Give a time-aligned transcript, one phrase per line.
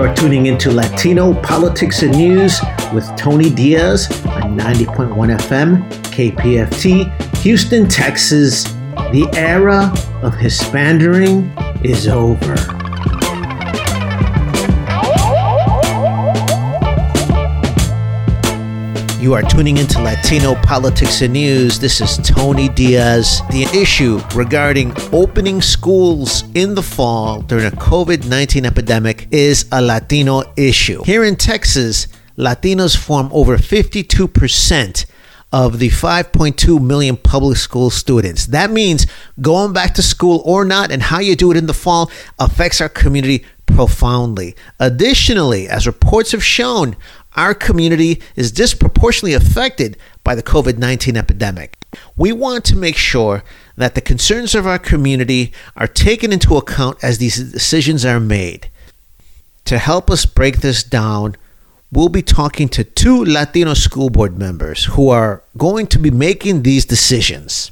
[0.00, 2.58] You are tuning into Latino Politics and News
[2.94, 8.64] with Tony Diaz on 90.1 FM, KPFT, Houston, Texas.
[9.12, 9.92] The era
[10.22, 12.79] of Hispandering is over.
[19.20, 21.78] You are tuning into Latino Politics and News.
[21.78, 23.42] This is Tony Diaz.
[23.50, 29.82] The issue regarding opening schools in the fall during a COVID 19 epidemic is a
[29.82, 31.02] Latino issue.
[31.04, 35.04] Here in Texas, Latinos form over 52%
[35.52, 38.46] of the 5.2 million public school students.
[38.46, 39.06] That means
[39.38, 42.80] going back to school or not, and how you do it in the fall affects
[42.80, 44.56] our community profoundly.
[44.78, 46.96] Additionally, as reports have shown,
[47.36, 51.76] our community is disproportionately affected by the COVID 19 epidemic.
[52.16, 53.42] We want to make sure
[53.76, 58.68] that the concerns of our community are taken into account as these decisions are made.
[59.64, 61.36] To help us break this down,
[61.92, 66.62] we'll be talking to two Latino school board members who are going to be making
[66.62, 67.70] these decisions.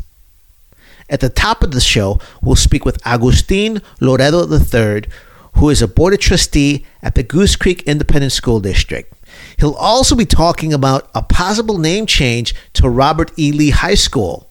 [1.11, 5.11] At the top of the show, we'll speak with Agustin Loredo III,
[5.55, 9.13] who is a board of trustee at the Goose Creek Independent School District.
[9.59, 13.53] He'll also be talking about a possible name change to Robert E.
[13.53, 14.49] Lee High School.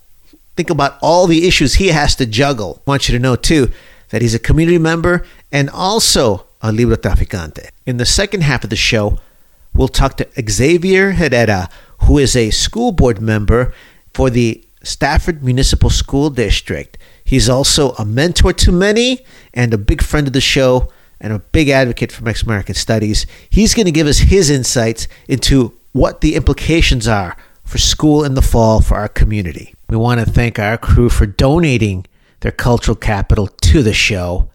[0.55, 2.81] Think about all the issues he has to juggle.
[2.85, 3.71] I want you to know, too,
[4.09, 7.69] that he's a community member and also a Libro Traficante.
[7.85, 9.19] In the second half of the show,
[9.73, 11.69] we'll talk to Xavier Herrera,
[12.03, 13.73] who is a school board member
[14.13, 16.97] for the Stafford Municipal School District.
[17.23, 21.39] He's also a mentor to many and a big friend of the show and a
[21.39, 23.25] big advocate for Mexican American studies.
[23.49, 28.33] He's going to give us his insights into what the implications are for school in
[28.36, 29.73] the fall for our community.
[29.89, 32.05] We want to thank our crew for donating
[32.42, 34.49] their cultural capital to the show.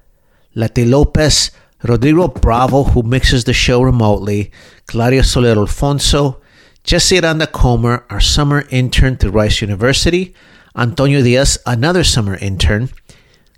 [0.54, 1.50] Leti Lopez,
[1.82, 4.52] Rodrigo Bravo, who mixes the show remotely,
[4.86, 6.40] Claudia Soler Alfonso,
[6.84, 10.34] Jesse Aranda Comer, our summer intern through Rice University,
[10.76, 12.90] Antonio Diaz, another summer intern,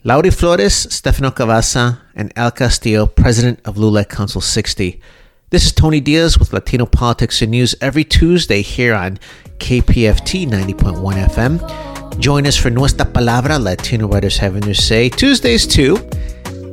[0.06, 5.00] Laurie Flores, Stefano Cavazza, and Al Castillo, president of LULAC Council 60.
[5.48, 9.18] This is Tony Diaz with Latino Politics and News every Tuesday here on
[9.60, 12.20] KPFT 90.1 FM.
[12.20, 15.96] Join us for Nuestra Palabra, Latino Writers Having Their Say, Tuesdays too.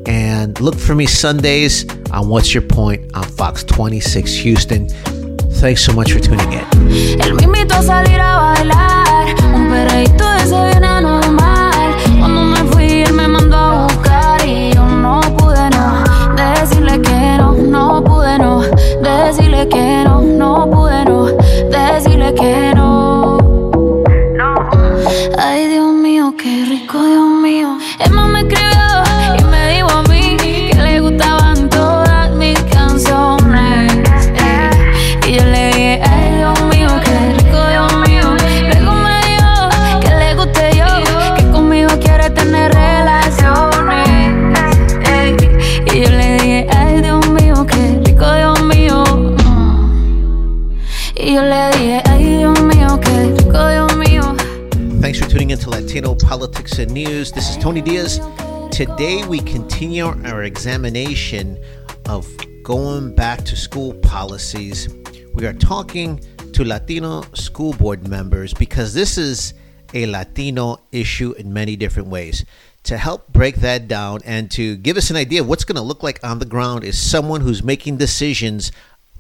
[0.06, 4.90] And look for me Sundays on What's Your Point on Fox 26 Houston.
[5.62, 6.66] Thanks so much for tuning in.
[19.32, 20.11] Decirle que no,
[55.02, 57.34] Thanks for tuning into Latino Politics and News.
[57.34, 58.22] This is Tony Diaz.
[58.72, 61.62] Today we continue our examination
[62.08, 62.26] of
[62.64, 64.88] going back to school policies.
[65.34, 66.22] We are talking
[66.54, 69.54] to Latino school board members because this is
[69.94, 72.46] a Latino issue in many different ways.
[72.84, 75.82] To help break that down and to give us an idea of what's going to
[75.82, 78.72] look like on the ground is someone who's making decisions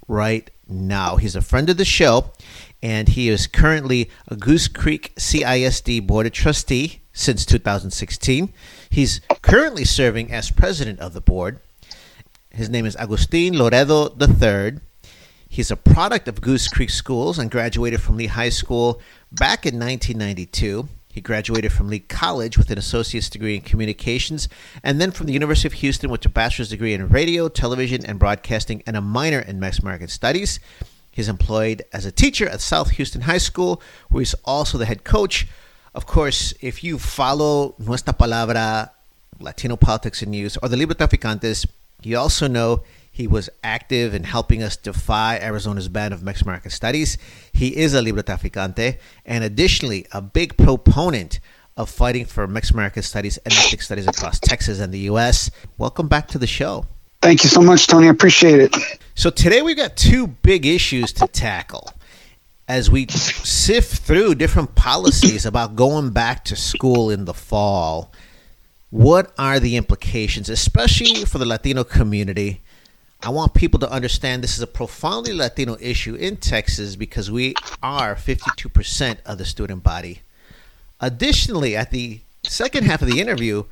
[0.07, 1.17] right now.
[1.17, 2.31] He's a friend of the show,
[2.81, 8.53] and he is currently a Goose Creek CISD Board of Trustee since 2016.
[8.89, 11.59] He's currently serving as president of the board.
[12.51, 14.80] His name is Agustin Loredo III.
[15.48, 19.01] He's a product of Goose Creek Schools and graduated from Lee High School
[19.31, 20.88] back in 1992.
[21.12, 24.48] He graduated from Lee College with an associate's degree in communications,
[24.84, 28.18] and then from the University of Houston with a bachelor's degree in radio, television, and
[28.18, 30.60] broadcasting, and a minor in Mexican Studies.
[31.12, 35.04] He's employed as a teacher at South Houston High School, where he's also the head
[35.04, 35.48] coach.
[35.94, 38.92] Of course, if you follow Nuestra Palabra,
[39.40, 41.68] Latino Politics and News, or the Libro Traficantes,
[42.02, 42.84] you also know
[43.21, 47.19] he was active in helping us defy Arizona's ban of Mexican American Studies.
[47.53, 48.97] He is a Libro Traficante,
[49.27, 51.39] and additionally, a big proponent
[51.77, 55.51] of fighting for Mexican American Studies and ethnic studies across Texas and the U.S.
[55.77, 56.88] Welcome back to the show.
[57.21, 58.07] Thank you so much, Tony.
[58.07, 58.75] I appreciate it.
[59.13, 61.94] So today we've got two big issues to tackle
[62.68, 68.12] as we sift through different policies about going back to school in the fall.
[68.89, 72.62] What are the implications, especially for the Latino community,
[73.23, 77.53] I want people to understand this is a profoundly Latino issue in Texas because we
[77.83, 80.21] are 52% of the student body.
[81.00, 83.65] Additionally, at the second half of the interview,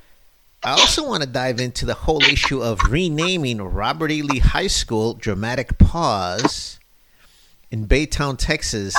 [0.63, 4.21] I also want to dive into the whole issue of renaming Robert E.
[4.21, 6.79] Lee High School Dramatic Pause
[7.71, 8.95] in Baytown, Texas,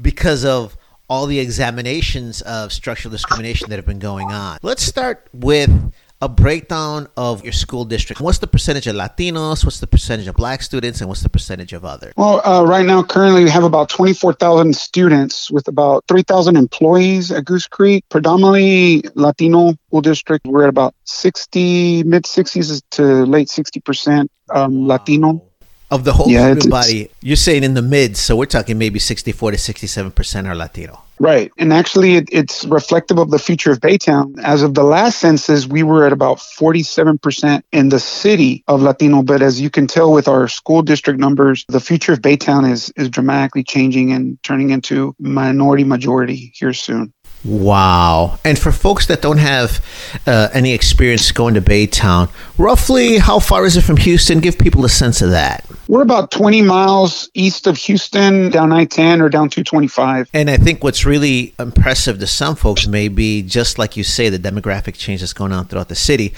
[0.00, 0.76] because of
[1.08, 4.58] all the examinations of structural discrimination that have been going on.
[4.62, 5.92] Let's start with
[6.22, 8.20] a breakdown of your school district.
[8.20, 9.64] What's the percentage of Latinos?
[9.64, 11.00] What's the percentage of Black students?
[11.00, 12.12] And what's the percentage of other?
[12.16, 17.44] Well, uh, right now, currently, we have about 24,000 students with about 3,000 employees at
[17.44, 20.46] Goose Creek, predominantly Latino school district.
[20.46, 24.86] We're at about 60, mid 60s to late 60% um, wow.
[24.94, 25.42] Latino
[25.90, 27.10] of the whole yeah, student body.
[27.20, 31.02] You're saying in the mid, so we're talking maybe 64 to 67 percent are Latino.
[31.22, 34.40] Right, and actually, it, it's reflective of the future of Baytown.
[34.42, 38.82] As of the last census, we were at about 47 percent in the city of
[38.82, 39.22] Latino.
[39.22, 42.92] But as you can tell with our school district numbers, the future of Baytown is
[42.96, 47.12] is dramatically changing and turning into minority majority here soon.
[47.44, 48.38] Wow.
[48.44, 49.84] And for folks that don't have
[50.26, 54.38] uh, any experience going to Baytown, roughly how far is it from Houston?
[54.40, 55.66] Give people a sense of that.
[55.88, 60.30] We're about 20 miles east of Houston, down I 10 or down 225.
[60.32, 64.28] And I think what's really impressive to some folks may be just like you say,
[64.28, 66.34] the demographic change that's going on throughout the city.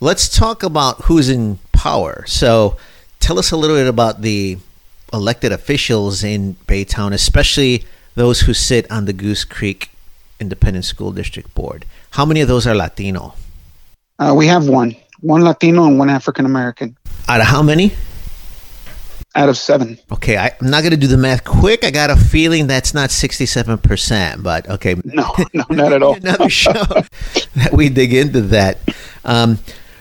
[0.00, 2.24] Let's talk about who's in power.
[2.26, 2.78] So
[3.20, 4.58] tell us a little bit about the
[5.12, 9.90] elected officials in Baytown, especially those who sit on the Goose Creek
[10.40, 11.86] Independent School District Board.
[12.10, 13.34] How many of those are Latino?
[14.18, 16.96] Uh, we have one, one Latino and one African American.
[17.28, 17.92] Out of how many?
[19.34, 19.98] Out of seven.
[20.10, 21.84] Okay, I, am not going to do the math quick.
[21.84, 24.94] I got a feeling that's not 67%, but okay.
[25.04, 26.14] No, no, not at all.
[26.22, 28.78] Another show that we dig into that.
[29.24, 29.58] Um,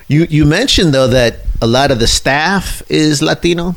[0.07, 3.75] you, you mentioned, though, that a lot of the staff is Latino.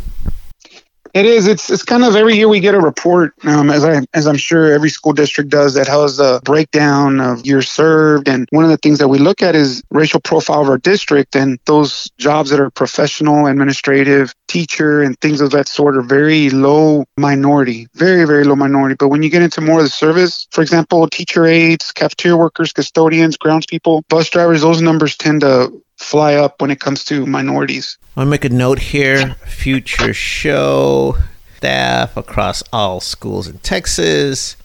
[1.18, 1.48] It is.
[1.48, 4.36] It's it's kind of every year we get a report, um, as I as I'm
[4.36, 8.28] sure every school district does, that has a breakdown of years served.
[8.28, 11.34] And one of the things that we look at is racial profile of our district,
[11.34, 16.50] and those jobs that are professional, administrative, teacher, and things of that sort are very
[16.50, 18.94] low minority, very very low minority.
[18.96, 22.72] But when you get into more of the service, for example, teacher aides, cafeteria workers,
[22.72, 27.98] custodians, groundspeople, bus drivers, those numbers tend to fly up when it comes to minorities.
[28.16, 31.16] I'll make a note here future show
[31.56, 34.56] staff across all schools in Texas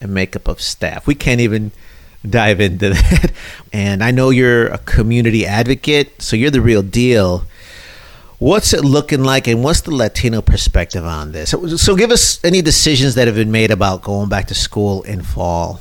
[0.00, 1.06] and makeup of staff.
[1.06, 1.70] We can't even
[2.28, 3.32] dive into that.
[3.72, 7.44] And I know you're a community advocate, so you're the real deal.
[8.38, 11.50] What's it looking like, and what's the Latino perspective on this?
[11.80, 15.22] So, give us any decisions that have been made about going back to school in
[15.22, 15.78] fall.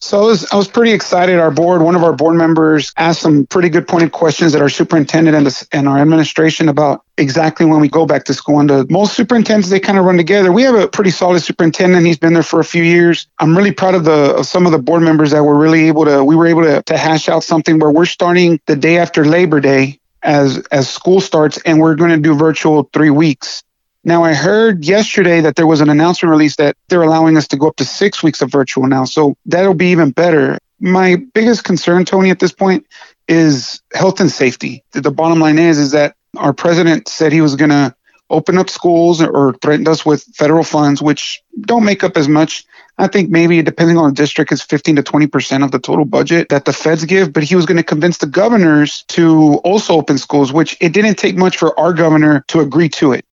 [0.00, 1.40] So I was, I was pretty excited.
[1.40, 4.68] Our board, one of our board members asked some pretty good pointed questions at our
[4.68, 8.60] superintendent and, the, and our administration about exactly when we go back to school.
[8.60, 10.52] And the, most superintendents, they kind of run together.
[10.52, 12.06] We have a pretty solid superintendent.
[12.06, 13.26] He's been there for a few years.
[13.40, 16.04] I'm really proud of the of some of the board members that were really able
[16.04, 19.24] to, we were able to, to hash out something where we're starting the day after
[19.24, 23.62] Labor Day as as school starts and we're going to do virtual three weeks
[24.08, 27.58] now, I heard yesterday that there was an announcement released that they're allowing us to
[27.58, 29.04] go up to six weeks of virtual now.
[29.04, 30.56] So that'll be even better.
[30.80, 32.86] My biggest concern, Tony, at this point
[33.28, 34.82] is health and safety.
[34.92, 37.94] The bottom line is, is that our president said he was going to
[38.30, 42.64] open up schools or threatened us with federal funds, which don't make up as much.
[42.96, 46.48] I think maybe depending on the district, it's 15 to 20% of the total budget
[46.48, 47.32] that the feds give.
[47.32, 51.16] But he was going to convince the governors to also open schools, which it didn't
[51.16, 53.26] take much for our governor to agree to it.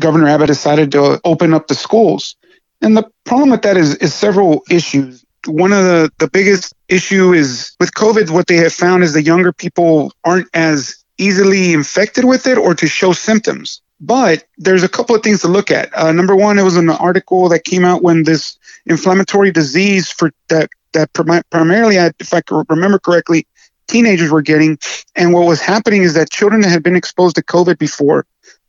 [0.00, 2.36] Governor Abbott decided to open up the schools.
[2.80, 5.24] And the problem with that is, is several issues.
[5.46, 9.22] One of the, the biggest issue is with COVID, what they have found is the
[9.22, 13.82] younger people aren't as easily infected with it or to show symptoms.
[14.00, 15.96] But there's a couple of things to look at.
[15.96, 20.30] Uh, number one, it was an article that came out when this inflammatory disease for
[20.48, 23.46] that that primarily, if I remember correctly,
[23.88, 24.78] teenagers were getting.
[25.16, 28.24] And what was happening is that children that had been exposed to COVID before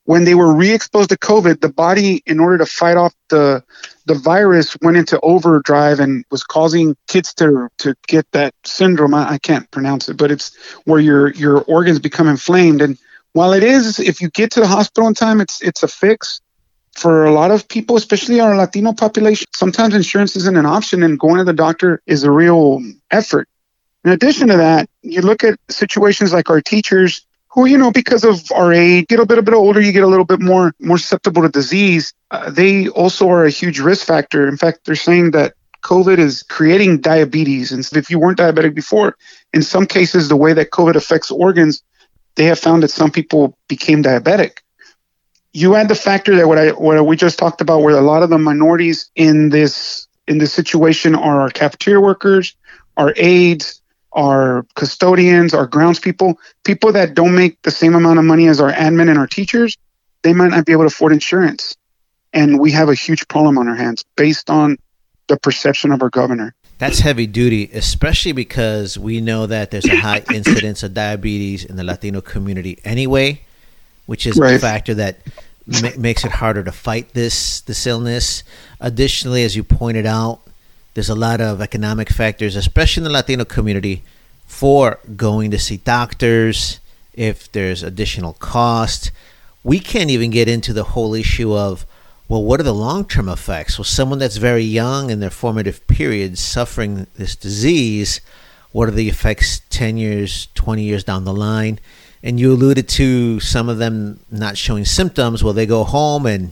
[0.10, 3.64] when they were re-exposed to COVID, the body, in order to fight off the
[4.08, 9.14] the virus, went into overdrive and was causing kids to to get that syndrome.
[9.14, 12.82] I, I can't pronounce it, but it's where your your organs become inflamed.
[12.82, 12.98] And
[13.34, 16.42] while it is, if you get to the hospital in time, it's it's a fix.
[16.94, 21.20] For a lot of people, especially our Latino population, sometimes insurance isn't an option, and
[21.20, 23.48] going to the doctor is a real effort.
[24.04, 28.24] In addition to that, you look at situations like our teachers who, you know, because
[28.24, 30.74] of our age, get a bit, a bit older, you get a little bit more,
[30.80, 32.14] more susceptible to disease.
[32.30, 34.48] Uh, they also are a huge risk factor.
[34.48, 37.72] In fact, they're saying that COVID is creating diabetes.
[37.72, 39.16] And if you weren't diabetic before,
[39.54, 41.82] in some cases, the way that COVID affects organs,
[42.36, 44.60] they have found that some people became diabetic.
[45.52, 48.22] You add the factor that what I what we just talked about, where a lot
[48.22, 52.56] of the minorities in this in this situation are our cafeteria workers,
[52.96, 53.79] our aides,
[54.14, 58.60] our custodians, our grounds people, people that don't make the same amount of money as
[58.60, 59.78] our admin and our teachers,
[60.24, 61.76] they might not be able to afford insurance.
[62.34, 64.78] And we have a huge problem on our hands based on
[65.28, 66.54] the perception of our governor.
[66.80, 71.76] That's heavy duty, especially because we know that there's a high incidence of diabetes in
[71.76, 73.42] the Latino community anyway,
[74.06, 74.56] which is right.
[74.56, 75.20] a factor that
[75.68, 78.44] ma- makes it harder to fight this this illness.
[78.80, 80.42] Additionally, as you pointed out,
[81.00, 84.04] there's a lot of economic factors, especially in the Latino community,
[84.46, 86.82] for going to see doctors.
[87.14, 89.10] If there's additional cost,
[89.64, 91.86] we can't even get into the whole issue of
[92.28, 93.78] well, what are the long term effects?
[93.78, 98.20] Well, someone that's very young in their formative periods suffering this disease,
[98.74, 101.80] what are the effects 10 years, 20 years down the line?
[102.22, 105.46] And you alluded to some of them not showing symptoms.
[105.46, 106.52] Well, they go home, and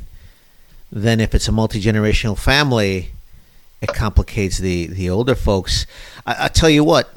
[0.89, 3.11] then if it's a multi generational family,
[3.81, 5.85] it complicates the, the older folks.
[6.25, 7.09] I, I tell you what,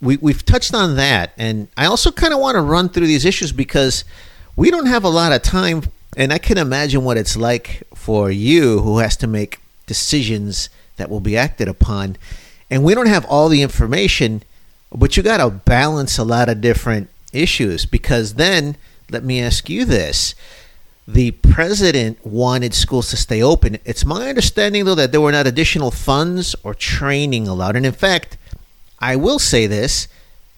[0.00, 1.32] we, we've touched on that.
[1.36, 4.04] And I also kind of want to run through these issues because
[4.54, 5.82] we don't have a lot of time
[6.16, 11.10] and I can imagine what it's like for you who has to make decisions that
[11.10, 12.16] will be acted upon.
[12.70, 14.42] And we don't have all the information,
[14.90, 18.76] but you got to balance a lot of different issues because then
[19.10, 20.34] let me ask you this.
[21.08, 23.78] The president wanted schools to stay open.
[23.84, 27.76] It's my understanding, though, that there were not additional funds or training allowed.
[27.76, 28.36] And in fact,
[28.98, 30.08] I will say this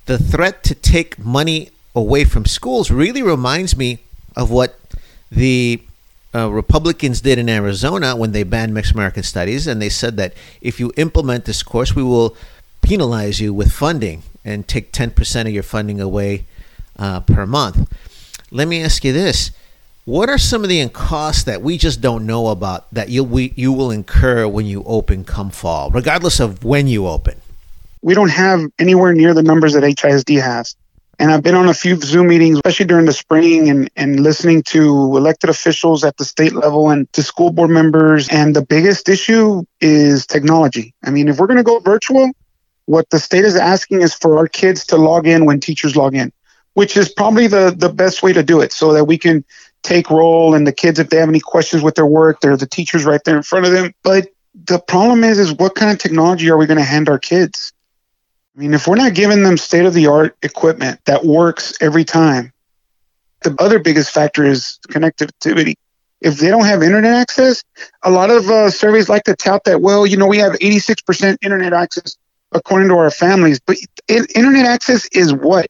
[0.07, 3.99] the threat to take money away from schools really reminds me
[4.37, 4.79] of what
[5.31, 5.83] the
[6.35, 10.33] uh, Republicans did in Arizona when they banned Mexican American studies, and they said that
[10.63, 12.37] if you implement this course, we will
[12.81, 16.47] penalize you with funding and take 10% of your funding away
[16.99, 17.93] uh, per month.
[18.51, 19.51] Let me ask you this.
[20.09, 23.53] What are some of the costs that we just don't know about that you we,
[23.57, 27.39] you will incur when you open come fall, regardless of when you open?
[28.01, 30.75] We don't have anywhere near the numbers that HISD has.
[31.19, 34.63] And I've been on a few Zoom meetings, especially during the spring, and, and listening
[34.63, 38.31] to elected officials at the state level and to school board members.
[38.31, 40.95] And the biggest issue is technology.
[41.05, 42.31] I mean, if we're going to go virtual,
[42.87, 46.15] what the state is asking is for our kids to log in when teachers log
[46.15, 46.33] in,
[46.73, 49.45] which is probably the, the best way to do it so that we can
[49.89, 52.67] take roll and the kids, if they have any questions with their work, there's the
[52.67, 53.95] teachers right there in front of them.
[54.03, 54.29] But
[54.67, 57.73] the problem is, is what kind of technology are we going to hand our kids?
[58.55, 62.05] I mean, if we're not giving them state of the art equipment that works every
[62.05, 62.53] time,
[63.43, 65.75] the other biggest factor is connectivity.
[66.21, 67.63] If they don't have internet access,
[68.03, 71.39] a lot of uh, surveys like to tout that, well, you know, we have 86%
[71.41, 72.17] internet access
[72.53, 73.61] according to our families.
[73.61, 73.77] But
[74.09, 75.69] internet access is what?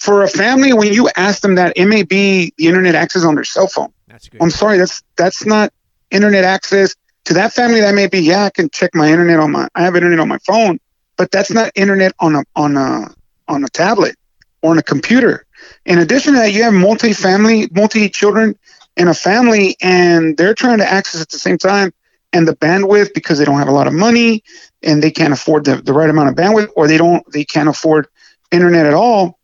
[0.00, 3.34] For a family, when you ask them that, it may be the internet access on
[3.34, 3.92] their cell phone.
[4.08, 4.42] that's good.
[4.42, 5.72] I'm sorry, that's that's not
[6.10, 6.96] internet access.
[7.26, 9.82] To that family, that may be, yeah, I can check my internet on my, I
[9.82, 10.80] have internet on my phone
[11.20, 13.14] but that's not internet on a on a
[13.46, 14.16] on a tablet
[14.62, 15.44] or on a computer.
[15.84, 18.56] In addition to that, you have multi-family, multi-children
[18.96, 21.92] in a family, and they're trying to access at the same time.
[22.32, 24.42] And the bandwidth, because they don't have a lot of money
[24.82, 27.68] and they can't afford the, the right amount of bandwidth, or they don't they can't
[27.68, 28.06] afford
[28.50, 29.38] internet at all,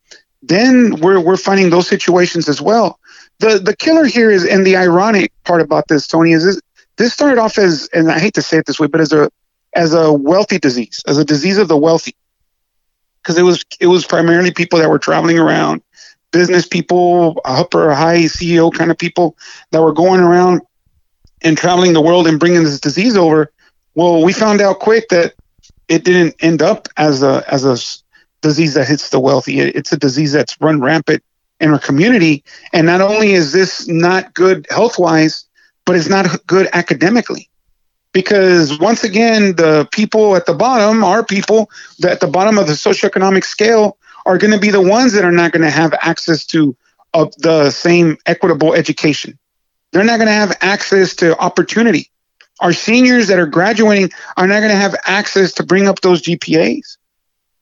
[0.48, 2.98] then we're we're finding those situations as well.
[3.38, 6.60] The the killer here is, and the ironic part about this, Tony, is this,
[6.96, 9.30] this started off as, and I hate to say it this way, but as a
[9.74, 12.14] as a wealthy disease, as a disease of the wealthy,
[13.22, 15.82] because it was it was primarily people that were traveling around,
[16.32, 19.36] business people, upper high CEO kind of people
[19.72, 20.62] that were going around
[21.42, 23.52] and traveling the world and bringing this disease over.
[23.94, 25.34] Well, we found out quick that
[25.88, 27.76] it didn't end up as a as a
[28.42, 29.60] disease that hits the wealthy.
[29.60, 31.22] It's a disease that's run rampant
[31.60, 32.44] in our community.
[32.72, 35.46] And not only is this not good health wise,
[35.84, 37.48] but it's not good academically
[38.16, 41.70] because once again, the people at the bottom, our people
[42.02, 45.30] at the bottom of the socioeconomic scale, are going to be the ones that are
[45.30, 46.74] not going to have access to
[47.12, 49.38] uh, the same equitable education.
[49.92, 52.10] They're not going to have access to opportunity.
[52.60, 56.22] Our seniors that are graduating are not going to have access to bring up those
[56.22, 56.95] GPAs.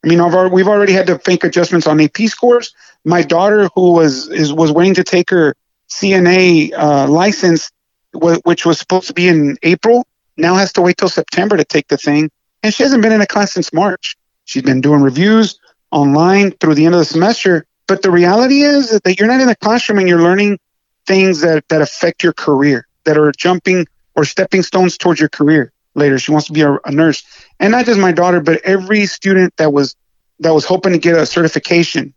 [0.05, 2.75] I mean, we've already had to make adjustments on AP scores.
[3.05, 5.55] My daughter, who was is was waiting to take her
[5.89, 7.71] CNA uh, license,
[8.13, 10.07] which was supposed to be in April,
[10.37, 12.31] now has to wait till September to take the thing.
[12.63, 14.17] And she hasn't been in a class since March.
[14.45, 15.59] She's been doing reviews
[15.91, 17.65] online through the end of the semester.
[17.87, 20.59] But the reality is that you're not in the classroom and you're learning
[21.07, 25.73] things that, that affect your career, that are jumping or stepping stones towards your career
[25.95, 26.19] later.
[26.19, 27.25] She wants to be a, a nurse.
[27.61, 29.97] And not just my daughter, but every student that was
[30.41, 32.13] that was hoping to get a certification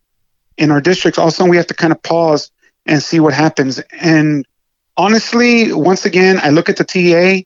[0.57, 2.51] in our districts, all of a sudden we have to kind of pause
[2.85, 3.79] and see what happens.
[4.01, 4.45] And
[4.95, 7.45] honestly, once again, I look at the TEA.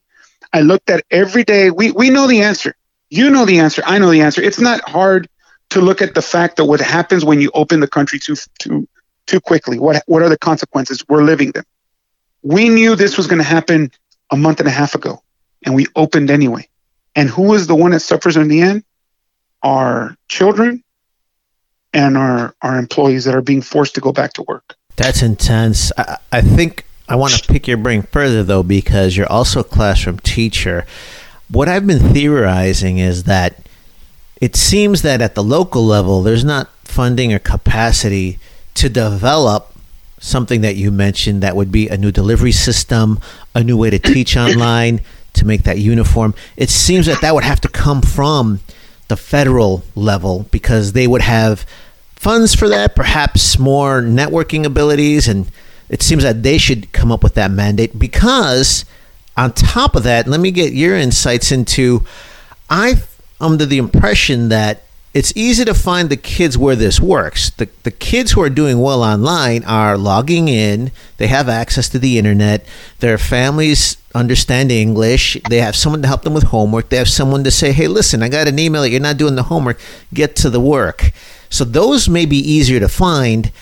[0.52, 1.70] I looked at every day.
[1.70, 2.74] We we know the answer.
[3.10, 3.82] You know the answer.
[3.84, 4.42] I know the answer.
[4.42, 5.28] It's not hard
[5.70, 8.88] to look at the fact that what happens when you open the country too too
[9.26, 9.78] too quickly.
[9.78, 11.04] What what are the consequences?
[11.08, 11.64] We're living them.
[12.42, 13.90] We knew this was going to happen
[14.30, 15.21] a month and a half ago,
[15.64, 16.68] and we opened anyway.
[17.14, 18.84] And who is the one that suffers in the end?
[19.62, 20.82] Our children
[21.92, 24.76] and our our employees that are being forced to go back to work.
[24.96, 25.92] That's intense.
[25.96, 29.64] I, I think I want to pick your brain further though, because you're also a
[29.64, 30.86] classroom teacher.
[31.48, 33.68] What I've been theorizing is that
[34.40, 38.38] it seems that at the local level, there's not funding or capacity
[38.74, 39.74] to develop
[40.18, 43.20] something that you mentioned that would be a new delivery system,
[43.54, 45.00] a new way to teach online,
[45.34, 46.34] to make that uniform.
[46.56, 48.60] It seems that that would have to come from
[49.08, 51.66] the federal level because they would have
[52.16, 55.50] funds for that, perhaps more networking abilities, and
[55.88, 58.84] it seems that they should come up with that mandate because
[59.36, 62.04] on top of that, let me get your insights into
[62.70, 62.98] I am
[63.40, 67.50] under the impression that it's easy to find the kids where this works.
[67.50, 71.98] The, the kids who are doing well online are logging in, they have access to
[71.98, 72.64] the internet,
[73.00, 77.44] their families understand English, they have someone to help them with homework, they have someone
[77.44, 79.78] to say, hey, listen, I got an email that you're not doing the homework,
[80.14, 81.12] get to the work.
[81.50, 83.52] So those may be easier to find.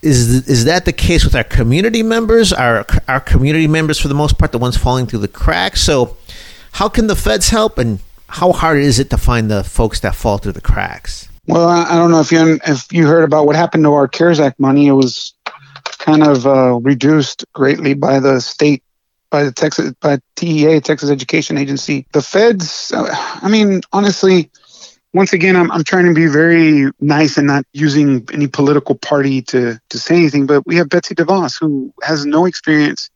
[0.00, 2.54] Is, is that the case with our community members?
[2.54, 5.82] Are our community members, for the most part, the ones falling through the cracks?
[5.82, 6.16] So,
[6.72, 7.98] how can the feds help, and
[8.30, 11.28] how hard is it to find the folks that fall through the cracks?
[11.46, 14.38] Well, I don't know if you if you heard about what happened to our CARES
[14.38, 14.86] Act money.
[14.86, 15.34] It was
[15.98, 18.84] kind of uh, reduced greatly by the state,
[19.30, 22.06] by the Texas, by TEA, Texas Education Agency.
[22.12, 22.92] The feds.
[22.92, 24.50] Uh, I mean, honestly,
[25.12, 29.42] once again, I'm I'm trying to be very nice and not using any political party
[29.42, 30.46] to to say anything.
[30.46, 33.10] But we have Betsy DeVos, who has no experience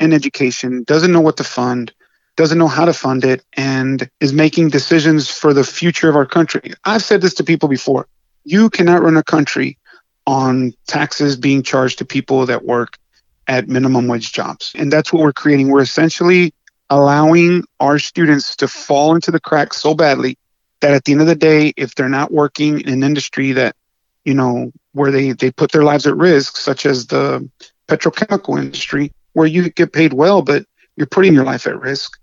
[0.00, 1.92] in education, doesn't know what to fund
[2.36, 6.26] doesn't know how to fund it, and is making decisions for the future of our
[6.26, 6.72] country.
[6.84, 8.06] I've said this to people before.
[8.44, 9.78] You cannot run a country
[10.26, 12.98] on taxes being charged to people that work
[13.46, 14.72] at minimum wage jobs.
[14.74, 15.68] And that's what we're creating.
[15.68, 16.54] We're essentially
[16.90, 20.38] allowing our students to fall into the cracks so badly
[20.80, 23.76] that at the end of the day, if they're not working in an industry that,
[24.24, 27.48] you know, where they, they put their lives at risk, such as the
[27.88, 30.64] petrochemical industry, where you get paid well, but
[30.96, 32.18] you're putting your life at risk,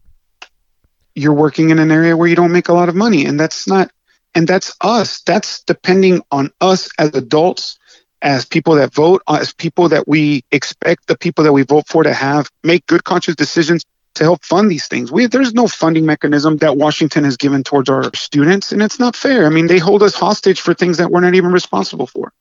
[1.15, 3.67] you're working in an area where you don't make a lot of money and that's
[3.67, 3.91] not
[4.33, 5.21] and that's us.
[5.21, 7.77] That's depending on us as adults
[8.21, 11.87] as people that vote uh, as people that we expect the people that we vote
[11.87, 15.11] for to have make good conscious decisions to help fund these things.
[15.11, 19.15] We there's no funding mechanism that washington has given towards our students and it's not
[19.15, 19.45] fair.
[19.45, 22.31] I mean they hold us hostage for things that we're not even responsible for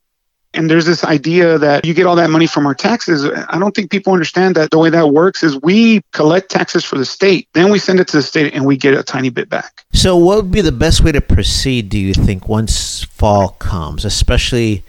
[0.54, 3.24] and there's this idea that you get all that money from our taxes.
[3.24, 6.98] I don't think people understand that the way that works is we collect taxes for
[6.98, 9.48] the state, then we send it to the state and we get a tiny bit
[9.48, 9.84] back.
[9.92, 14.04] So, what would be the best way to proceed, do you think, once fall comes,
[14.04, 14.82] especially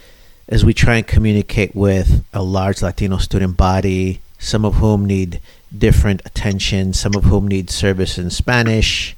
[0.48, 5.40] as we try and communicate with a large Latino student body, some of whom need
[5.76, 9.16] different attention, some of whom need service in Spanish?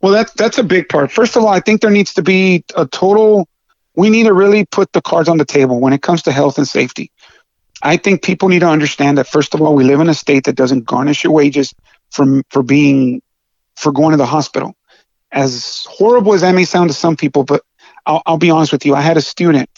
[0.00, 1.10] Well, that's that's a big part.
[1.10, 3.48] First of all, I think there needs to be a total
[3.98, 6.56] we need to really put the cards on the table when it comes to health
[6.56, 7.10] and safety.
[7.82, 10.44] I think people need to understand that first of all, we live in a state
[10.44, 11.74] that doesn't garnish your wages
[12.10, 13.22] from for being
[13.74, 14.76] for going to the hospital.
[15.32, 17.64] As horrible as that may sound to some people, but
[18.06, 18.94] I'll, I'll be honest with you.
[18.94, 19.68] I had a student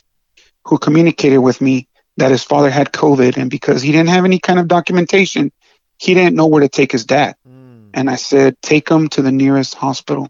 [0.66, 4.38] who communicated with me that his father had COVID, and because he didn't have any
[4.38, 5.50] kind of documentation,
[5.96, 7.36] he didn't know where to take his dad.
[7.48, 7.90] Mm.
[7.94, 10.28] And I said, take him to the nearest hospital.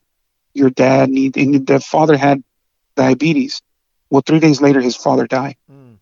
[0.55, 1.37] Your dad need.
[1.37, 2.45] And the father had
[2.95, 3.61] diabetes.
[4.11, 5.57] Well, three days later, his father died.
[5.71, 5.97] Mm.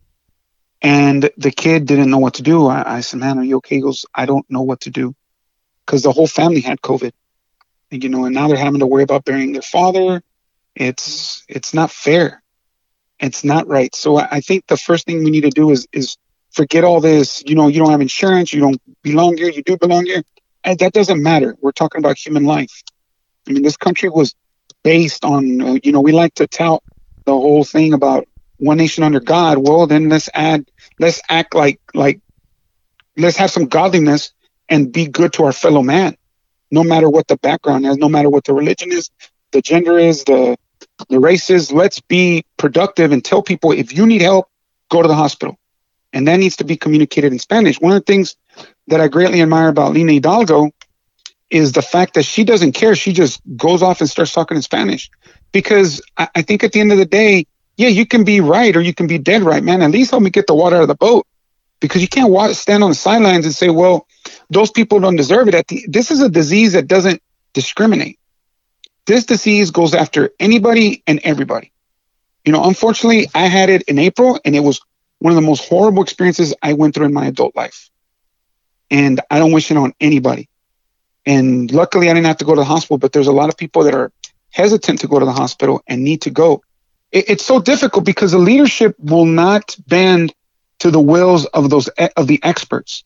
[0.81, 2.67] And the kid didn't know what to do.
[2.67, 3.77] I, I, said, Man, are you okay?
[3.77, 5.15] He goes, I don't know what to do.
[5.85, 7.13] Because the whole family had COVID.
[7.91, 10.23] And, you know, and now they're having to worry about burying their father.
[10.75, 12.43] It's it's not fair.
[13.19, 13.95] It's not right.
[13.95, 16.17] So I, I think the first thing we need to do is is
[16.53, 19.77] forget all this, you know, you don't have insurance, you don't belong here, you do
[19.77, 20.23] belong here.
[20.65, 21.57] And that doesn't matter.
[21.61, 22.83] We're talking about human life.
[23.49, 24.35] I mean, this country was
[24.83, 26.83] based on, uh, you know, we like to tout
[27.29, 30.65] the whole thing about one nation under God, well then let's add
[30.99, 32.21] let's act like like
[33.19, 34.33] let's have some godliness
[34.69, 36.17] and be good to our fellow man,
[36.71, 39.11] no matter what the background is, no matter what the religion is,
[39.53, 40.57] the gender is, the
[41.11, 41.71] the race is.
[41.71, 44.49] Let's be productive and tell people if you need help,
[44.91, 45.57] go to the hospital.
[46.15, 47.79] And that needs to be communicated in Spanish.
[47.79, 48.37] One of the things
[48.87, 50.71] that I greatly admire about Lina Hidalgo
[51.51, 52.95] is the fact that she doesn't care.
[52.95, 55.11] She just goes off and starts talking in Spanish
[55.53, 58.75] because I, I think at the end of the day, yeah, you can be right
[58.75, 59.83] or you can be dead right, man.
[59.83, 61.27] At least help me get the water out of the boat
[61.81, 64.07] because you can't watch, stand on the sidelines and say, well,
[64.51, 65.67] those people don't deserve it.
[65.69, 67.23] The, this is a disease that doesn't
[67.55, 68.19] discriminate.
[69.07, 71.73] This disease goes after anybody and everybody.
[72.45, 74.81] You know, unfortunately, I had it in April and it was
[75.19, 77.91] one of the most horrible experiences I went through in my adult life.
[78.91, 80.49] And I don't wish it on anybody.
[81.29, 83.57] And luckily, I didn't have to go to the hospital, but there's a lot of
[83.59, 84.11] people that are
[84.51, 86.63] hesitant to go to the hospital and need to go.
[87.13, 90.35] It, it's so difficult because the leadership will not bend
[90.79, 93.05] to the wills of those of the experts.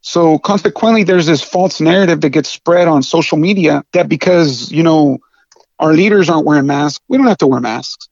[0.00, 4.82] So consequently, there's this false narrative that gets spread on social media that because you
[4.82, 5.18] know
[5.78, 8.08] our leaders aren't wearing masks, we don't have to wear masks.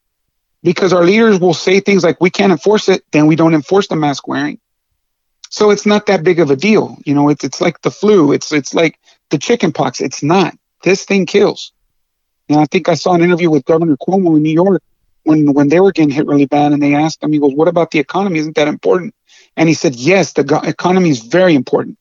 [0.63, 3.89] Because our leaders will say things like we can't enforce it, then we don't enforce
[3.89, 4.61] the mask wearing.
[5.49, 6.99] So it's not that big of a deal.
[7.07, 8.33] You know, it's it's like the flu.
[8.33, 8.99] It's it's like
[9.31, 10.01] the chicken pox.
[10.01, 10.57] It's not.
[10.83, 11.73] This thing kills.
[12.49, 14.83] And I think I saw an interview with Governor Cuomo in New York
[15.25, 17.69] when when they were getting hit really bad, and they asked him, he goes, "What
[17.69, 18.39] about the economy?
[18.39, 19.15] Isn't that important?"
[19.57, 21.99] And he said, "Yes, the go- economy is very important,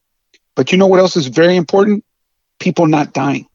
[0.56, 2.04] but you know what else is very important?
[2.58, 3.46] People not dying."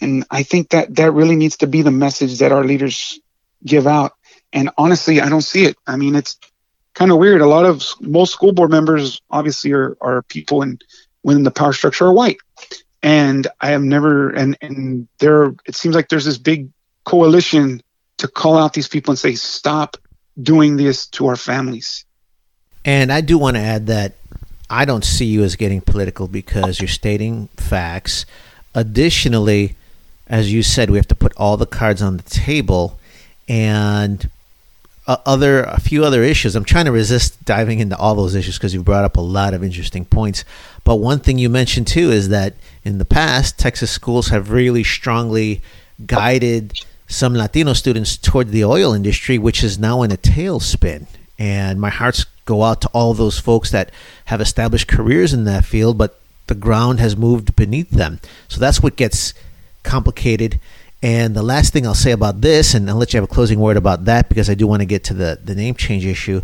[0.00, 3.18] And I think that that really needs to be the message that our leaders
[3.64, 4.12] give out.
[4.52, 5.76] And honestly, I don't see it.
[5.86, 6.36] I mean, it's
[6.94, 7.40] kind of weird.
[7.40, 10.78] A lot of most school board members obviously are, are people in
[11.24, 12.38] within the power structure are white.
[13.02, 16.68] And I have never and and there it seems like there's this big
[17.04, 17.82] coalition
[18.18, 19.96] to call out these people and say, stop
[20.40, 22.04] doing this to our families.
[22.84, 24.14] And I do want to add that
[24.70, 28.24] I don't see you as getting political because you're stating facts.
[28.74, 29.76] Additionally,
[30.26, 32.98] as you said, we have to put all the cards on the table
[33.48, 34.30] and
[35.06, 36.56] uh, other a few other issues.
[36.56, 39.54] I'm trying to resist diving into all those issues because you've brought up a lot
[39.54, 40.44] of interesting points.
[40.82, 44.84] But one thing you mentioned too is that in the past, Texas schools have really
[44.84, 45.62] strongly
[46.06, 51.06] guided some Latino students toward the oil industry, which is now in a tailspin.
[51.38, 53.90] And my hearts go out to all those folks that
[54.26, 58.20] have established careers in that field, but the ground has moved beneath them.
[58.48, 59.34] So that's what gets
[59.82, 60.60] complicated.
[61.04, 63.60] And the last thing I'll say about this, and I'll let you have a closing
[63.60, 66.40] word about that because I do want to get to the, the name change issue.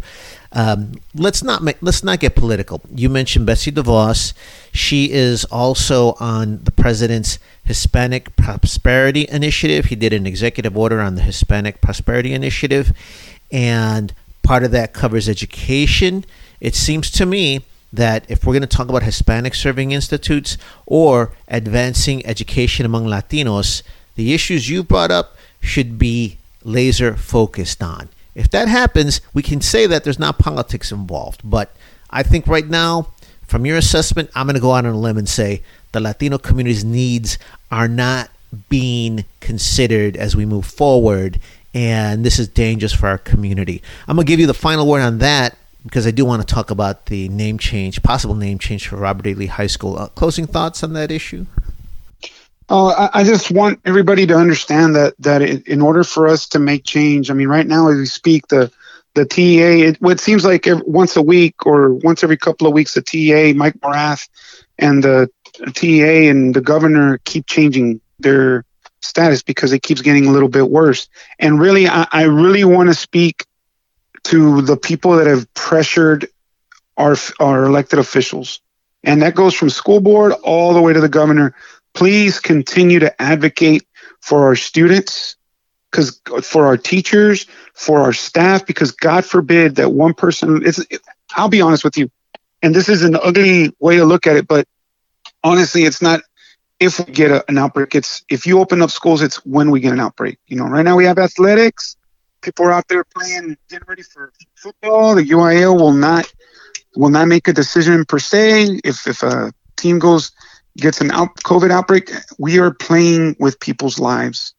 [0.52, 2.82] Um, let's not make, let's not get political.
[2.94, 4.34] You mentioned Betsy DeVos.
[4.70, 9.86] She is also on the president's Hispanic Prosperity Initiative.
[9.86, 12.92] He did an executive order on the Hispanic Prosperity Initiative,
[13.50, 16.22] and part of that covers education.
[16.60, 21.32] It seems to me that if we're going to talk about Hispanic serving institutes or
[21.48, 23.82] advancing education among Latinos,
[24.20, 28.10] the issues you brought up should be laser focused on.
[28.34, 31.40] If that happens, we can say that there's not politics involved.
[31.42, 31.74] But
[32.10, 33.08] I think right now,
[33.46, 36.36] from your assessment, I'm going to go out on a limb and say the Latino
[36.36, 37.38] community's needs
[37.70, 38.28] are not
[38.68, 41.40] being considered as we move forward.
[41.72, 43.82] And this is dangerous for our community.
[44.06, 46.54] I'm going to give you the final word on that because I do want to
[46.54, 49.32] talk about the name change, possible name change for Robert E.
[49.32, 49.98] Lee High School.
[49.98, 51.46] Uh, closing thoughts on that issue?
[52.72, 56.60] Oh, I, I just want everybody to understand that that in order for us to
[56.60, 58.70] make change, I mean, right now as we speak, the
[59.14, 62.72] the TEA, it, it seems like every, once a week or once every couple of
[62.72, 64.28] weeks, the TEA, Mike Morath,
[64.78, 65.28] and the
[65.74, 68.64] TEA and the governor keep changing their
[69.00, 71.08] status because it keeps getting a little bit worse.
[71.40, 73.46] And really, I, I really want to speak
[74.24, 76.28] to the people that have pressured
[76.96, 78.60] our our elected officials,
[79.02, 81.52] and that goes from school board all the way to the governor
[81.94, 83.86] please continue to advocate
[84.20, 85.36] for our students
[85.90, 90.86] because for our teachers for our staff because god forbid that one person is
[91.36, 92.10] i'll be honest with you
[92.62, 94.66] and this is an ugly way to look at it but
[95.42, 96.20] honestly it's not
[96.80, 99.80] if we get a, an outbreak it's if you open up schools it's when we
[99.80, 100.38] get an outbreak.
[100.46, 101.96] You know right now we have athletics.
[102.40, 105.14] People are out there playing getting ready for football.
[105.14, 106.32] The uil will not
[106.96, 108.80] will not make a decision per se.
[108.82, 110.32] If if a team goes
[110.76, 114.54] gets an out COVID outbreak, we are playing with people's lives.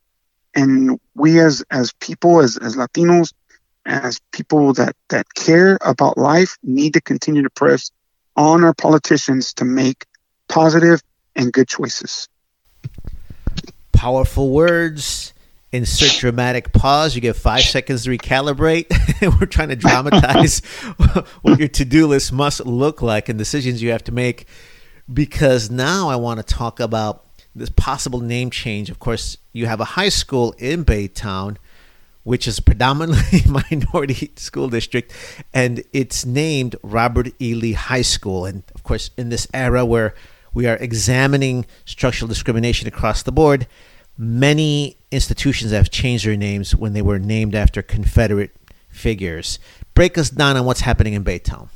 [0.53, 3.33] And we as as people, as, as Latinos,
[3.85, 7.91] as people that, that care about life, need to continue to press
[8.35, 10.05] on our politicians to make
[10.47, 11.01] positive
[11.35, 12.27] and good choices.
[13.91, 15.33] Powerful words.
[15.73, 17.15] Insert dramatic pause.
[17.15, 18.91] You get five seconds to recalibrate.
[19.39, 20.59] We're trying to dramatize
[21.41, 24.47] what your to do list must look like and decisions you have to make
[25.11, 28.89] because now I want to talk about this possible name change.
[28.89, 31.57] Of course, you have a high school in Baytown,
[32.23, 35.11] which is predominantly minority school district,
[35.53, 37.53] and it's named Robert E.
[37.53, 38.45] Lee High School.
[38.45, 40.13] And of course, in this era where
[40.53, 43.67] we are examining structural discrimination across the board,
[44.17, 48.55] many institutions have changed their names when they were named after Confederate
[48.89, 49.59] figures.
[49.93, 51.69] Break us down on what's happening in Baytown.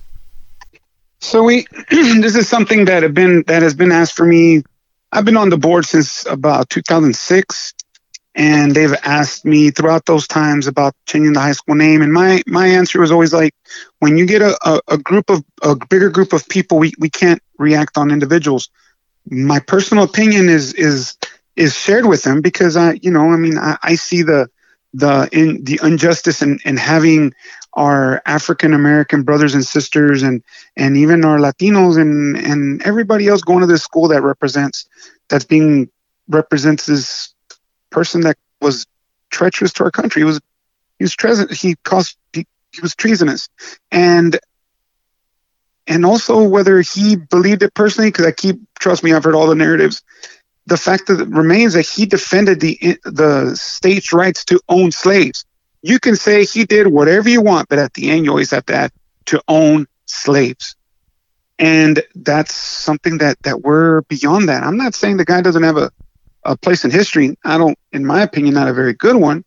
[1.20, 4.64] So we, this is something that have been that has been asked for me.
[5.12, 7.74] I've been on the board since about 2006,
[8.36, 12.02] and they've asked me throughout those times about changing the high school name.
[12.02, 13.54] And my my answer was always like,
[14.00, 17.10] when you get a, a, a group of a bigger group of people, we, we
[17.10, 18.70] can't react on individuals.
[19.28, 21.18] My personal opinion is is
[21.56, 24.50] is shared with them because I, you know, I mean, I, I see the
[24.94, 27.34] the in the injustice in, in having
[27.76, 30.44] our African American brothers and sisters and
[30.78, 34.88] and even our Latinos and and everybody else going to this school that represents
[35.30, 35.90] that's being
[36.28, 37.34] represents this
[37.90, 38.86] person that was
[39.30, 40.22] treacherous to our country.
[40.22, 40.40] He was
[41.00, 43.50] he was treason he caused he, he was treasonous
[43.92, 44.40] and
[45.88, 49.48] and also whether he believed it personally because I keep trust me I've heard all
[49.48, 50.02] the narratives
[50.68, 55.46] the fact that remains that he defended the the state's rights to own slaves.
[55.86, 58.66] You can say he did whatever you want, but at the end, you always have
[58.66, 58.90] to
[59.28, 60.76] to own slaves,
[61.60, 64.64] and that's something that that we're beyond that.
[64.64, 65.92] I'm not saying the guy doesn't have a
[66.44, 67.38] a place in history.
[67.46, 69.46] I don't, in my opinion, not a very good one.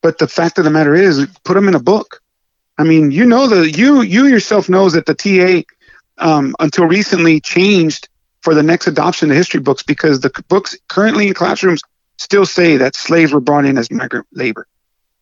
[0.00, 2.22] But the fact of the matter is, put him in a book.
[2.78, 5.66] I mean, you know the you you yourself knows that the TEA
[6.18, 8.08] um, until recently changed
[8.42, 11.82] for the next adoption of history books because the books currently in classrooms
[12.16, 14.68] still say that slaves were brought in as migrant labor.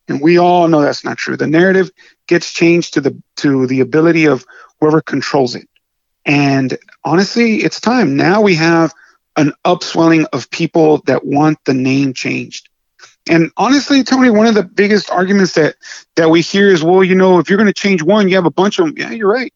[0.09, 1.37] And we all know that's not true.
[1.37, 1.91] The narrative
[2.27, 4.45] gets changed to the to the ability of
[4.81, 5.69] whoever controls it.
[6.25, 8.17] And honestly, it's time.
[8.17, 8.95] Now we have
[9.37, 12.69] an upswelling of people that want the name changed.
[13.31, 15.77] And honestly, Tony, one of the biggest arguments that
[16.17, 18.47] that we hear is, well, you know, if you're going to change one, you have
[18.47, 18.95] a bunch of them.
[18.97, 19.53] Yeah, you're right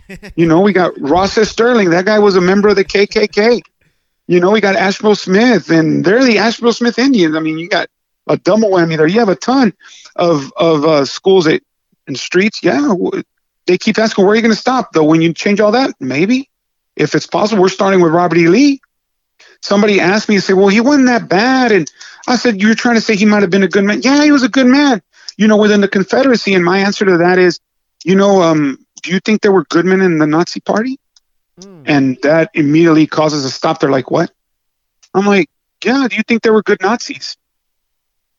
[0.36, 1.50] you know, we got Ross S.
[1.50, 1.90] Sterling.
[1.90, 3.62] That guy was a member of the KKK.
[4.26, 7.34] You know, we got Ashbel Smith, and they're the Ashbel Smith Indians.
[7.34, 7.88] I mean, you got
[8.26, 9.06] a double whammy there.
[9.06, 9.72] You have a ton
[10.16, 11.62] of of uh, schools that
[12.06, 12.62] and streets.
[12.62, 12.94] Yeah,
[13.66, 15.04] they keep asking where are you going to stop though.
[15.04, 16.48] When you change all that, maybe
[16.96, 18.48] if it's possible, we're starting with Robert E.
[18.48, 18.80] Lee.
[19.60, 21.90] Somebody asked me, and said, well, he wasn't that bad, and
[22.26, 24.02] I said, you're trying to say he might have been a good man.
[24.02, 25.00] Yeah, he was a good man.
[25.36, 27.60] You know, within the Confederacy, and my answer to that is,
[28.04, 30.98] you know, um, do you think there were good men in the Nazi party?
[31.60, 31.82] Mm.
[31.86, 33.80] And that immediately causes a stop.
[33.80, 34.32] They're like, what?
[35.14, 35.48] I'm like,
[35.84, 37.36] yeah, do you think there were good Nazis?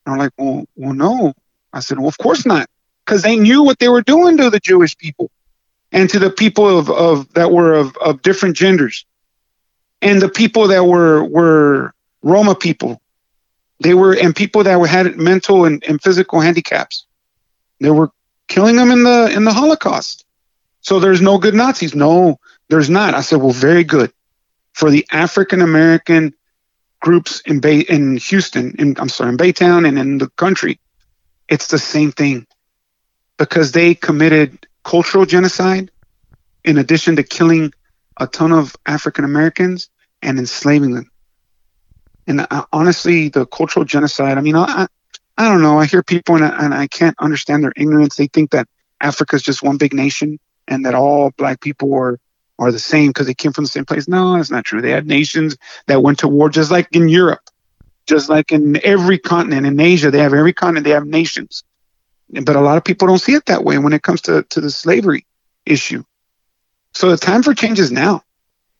[0.04, 1.34] And I'm like, well, well, no.
[1.72, 2.68] I said, well, of course not.
[3.04, 5.30] Because they knew what they were doing to the Jewish people
[5.92, 9.04] and to the people of, of that were of, of different genders
[10.04, 13.00] and the people that were were Roma people.
[13.80, 17.06] They were and people that were had mental and, and physical handicaps.
[17.80, 18.10] They were
[18.46, 20.24] killing them in the in the Holocaust.
[20.82, 21.94] So there's no good Nazis.
[21.94, 22.38] No,
[22.68, 23.14] there's not.
[23.14, 24.12] I said, well, very good.
[24.74, 26.34] For the African American
[27.04, 30.80] groups in Bay in Houston, in I'm sorry, in Baytown and in the country,
[31.48, 32.46] it's the same thing.
[33.36, 35.90] Because they committed cultural genocide
[36.64, 37.74] in addition to killing
[38.18, 39.90] a ton of African Americans
[40.22, 41.10] and enslaving them.
[42.26, 44.86] And I, uh, honestly, the cultural genocide, I mean, I,
[45.36, 45.78] I don't know.
[45.78, 48.16] I hear people and I, and I can't understand their ignorance.
[48.16, 48.66] They think that
[49.02, 50.38] Africa is just one big nation
[50.68, 52.18] and that all black people are
[52.58, 54.08] are the same because they came from the same place.
[54.08, 54.80] No, that's not true.
[54.80, 57.40] They had nations that went to war just like in Europe,
[58.06, 59.66] just like in every continent.
[59.66, 61.64] In Asia, they have every continent, they have nations.
[62.30, 64.60] But a lot of people don't see it that way when it comes to, to
[64.60, 65.26] the slavery
[65.66, 66.04] issue.
[66.94, 68.22] So the time for change is now.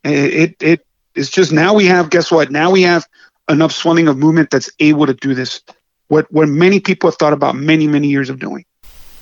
[0.05, 2.51] It, it, it it's just now we have, guess what?
[2.51, 3.07] Now we have
[3.49, 5.61] an upswelling of movement that's able to do this.
[6.09, 8.65] What what many people have thought about many, many years of doing.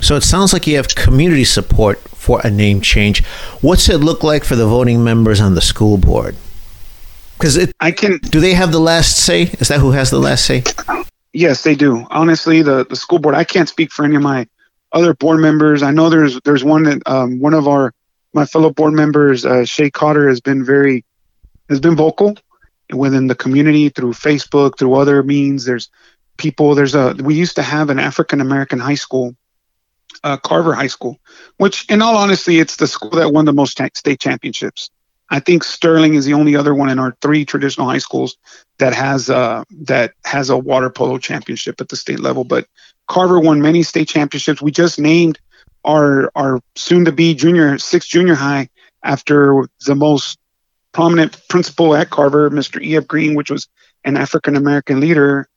[0.03, 3.25] So it sounds like you have community support for a name change.
[3.61, 6.35] What's it look like for the voting members on the school board?
[7.39, 8.19] Because I can.
[8.19, 9.43] Do they have the last say?
[9.43, 10.65] Is that who has the last say?
[11.33, 12.05] Yes, they do.
[12.11, 13.37] Honestly, the the school board.
[13.37, 14.47] I can't speak for any of my
[14.93, 15.85] other board members.
[15.85, 17.95] I know there's there's one that um, one of our
[18.33, 21.05] my fellow board members, uh, Shay Cotter, has been very
[21.69, 22.37] has been vocal
[22.93, 25.65] within the community through Facebook, through other means.
[25.65, 25.89] There's
[26.39, 26.75] people.
[26.75, 29.37] There's a we used to have an African American high school
[30.25, 31.19] uh, Carver High School,
[31.57, 34.91] which, in all honesty, it's the school that won the most state championships.
[35.33, 38.37] I think Sterling is the only other one in our three traditional high schools
[38.79, 42.45] that has uh, that has a water polo championship at the state level.
[42.45, 42.67] But
[43.09, 44.61] Carver won many state championships.
[44.61, 45.39] We just named
[45.85, 48.69] our our soon to be junior sixth junior high
[49.03, 50.39] after the most
[50.93, 52.81] prominent principal at Carver, Mr.
[52.83, 53.07] E.F.
[53.07, 53.69] Green, which was
[54.05, 55.49] an African American leader.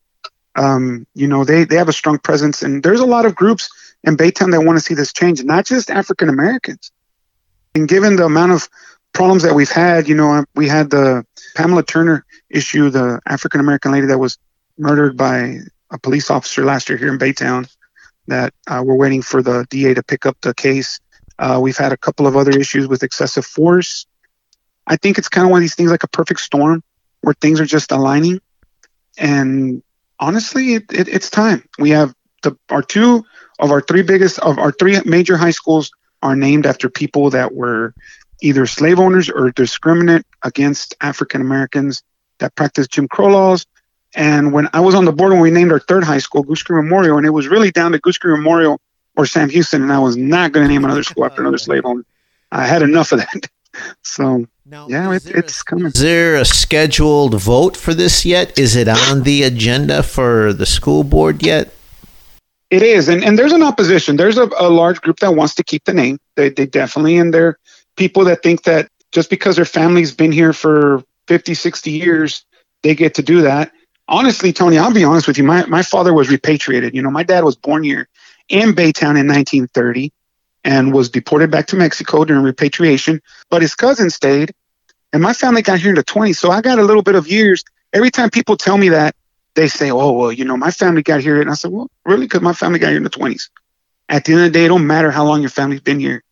[0.54, 3.68] Um, you know, they they have a strong presence, and there's a lot of groups
[4.04, 6.92] in Baytown that want to see this change, not just African Americans.
[7.74, 8.68] And given the amount of
[9.12, 13.92] problems that we've had, you know, we had the Pamela Turner issue, the African American
[13.92, 14.38] lady that was
[14.78, 15.58] murdered by
[15.90, 17.68] a police officer last year here in Baytown
[18.26, 21.00] that uh, we're waiting for the DA to pick up the case.
[21.38, 24.06] Uh, we've had a couple of other issues with excessive force.
[24.86, 26.82] I think it's kind of one of these things like a perfect storm
[27.20, 28.40] where things are just aligning.
[29.18, 29.82] And
[30.18, 31.68] honestly, it, it, it's time.
[31.78, 33.24] We have the, our two
[33.58, 35.90] of our three biggest of our three major high schools
[36.22, 37.94] are named after people that were
[38.42, 42.02] either slave owners or discriminate against African Americans
[42.38, 43.66] that practiced Jim Crow laws.
[44.14, 46.62] And when I was on the board when we named our third high school, Goose
[46.62, 48.80] Creek Memorial, and it was really down to Goose Creek Memorial
[49.16, 51.84] or Sam Houston, and I was not going to name another school after another slave
[51.84, 52.04] owner.
[52.52, 53.48] I had enough of that.
[54.02, 55.86] so now, yeah, it, it's a, coming.
[55.86, 58.58] Is there a scheduled vote for this yet?
[58.58, 61.72] Is it on the agenda for the school board yet?
[62.70, 64.16] It is, and, and there's an opposition.
[64.16, 66.18] There's a, a large group that wants to keep the name.
[66.34, 67.58] They, they definitely, and they're
[67.96, 72.44] people that think that just because their family's been here for 50, 60 years,
[72.82, 73.72] they get to do that.
[74.08, 75.44] Honestly, Tony, I'll be honest with you.
[75.44, 76.94] My, my father was repatriated.
[76.94, 78.08] You know, my dad was born here
[78.48, 80.12] in Baytown in 1930
[80.64, 84.52] and was deported back to Mexico during repatriation, but his cousin stayed.
[85.12, 86.36] And my family got here in the 20s.
[86.36, 87.64] So I got a little bit of years.
[87.92, 89.14] Every time people tell me that,
[89.56, 91.40] they say, oh, well, you know, my family got here.
[91.40, 92.26] And I said, well, really?
[92.26, 93.50] Because my family got here in the 20s.
[94.08, 96.22] At the end of the day, it don't matter how long your family's been here.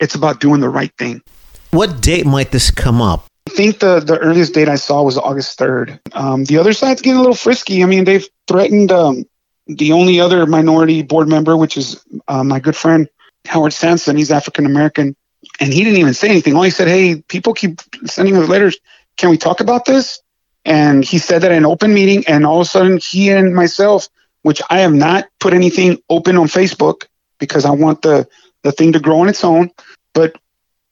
[0.00, 1.22] It's about doing the right thing.
[1.70, 3.26] What date might this come up?
[3.46, 5.98] I think the, the earliest date I saw was August 3rd.
[6.12, 7.82] Um, the other side's getting a little frisky.
[7.82, 9.24] I mean, they've threatened um,
[9.66, 13.08] the only other minority board member, which is uh, my good friend
[13.46, 14.16] Howard Sampson.
[14.16, 15.16] He's African American.
[15.60, 16.54] And he didn't even say anything.
[16.54, 18.78] All he said, hey, people keep sending us letters.
[19.16, 20.20] Can we talk about this?
[20.68, 22.24] And he said that in an open meeting.
[22.28, 24.08] And all of a sudden, he and myself,
[24.42, 27.06] which I have not put anything open on Facebook
[27.38, 28.28] because I want the,
[28.64, 29.70] the thing to grow on its own.
[30.12, 30.36] But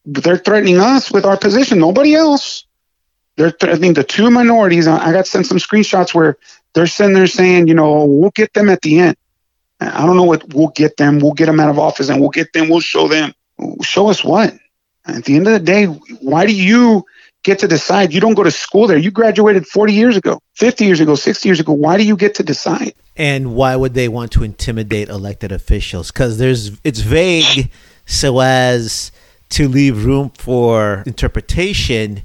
[0.07, 2.65] they're threatening us with our position, nobody else.
[3.37, 4.87] They're threatening the two minorities.
[4.87, 6.39] I got sent some screenshots where
[6.73, 9.17] they're sitting there saying, you know, we'll get them at the end.
[9.79, 11.19] I don't know what we'll get them.
[11.19, 12.71] We'll get them out of office and we'll get them.
[12.71, 13.35] We'll show them.
[13.83, 14.55] Show us what?
[15.05, 17.05] At the end of the day, why do you
[17.47, 18.13] get to decide?
[18.13, 18.99] You don't go to school there.
[18.99, 21.73] You graduated 40 years ago, 50 years ago, 60 years ago.
[21.73, 22.93] Why do you get to decide?
[23.17, 26.11] And why would they want to intimidate elected officials?
[26.11, 27.71] Because there's it's vague
[28.05, 29.13] so as
[29.51, 32.23] to leave room for interpretation,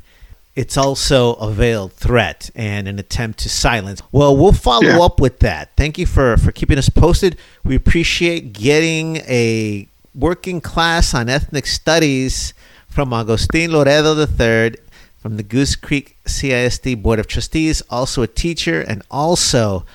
[0.55, 4.01] it's also a veiled threat and an attempt to silence.
[4.11, 4.99] Well, we'll follow yeah.
[4.99, 5.69] up with that.
[5.77, 7.37] Thank you for, for keeping us posted.
[7.63, 12.53] We appreciate getting a working class on ethnic studies
[12.89, 14.77] from Agustin Loredo III
[15.21, 19.85] from the Goose Creek CISD Board of Trustees, also a teacher and also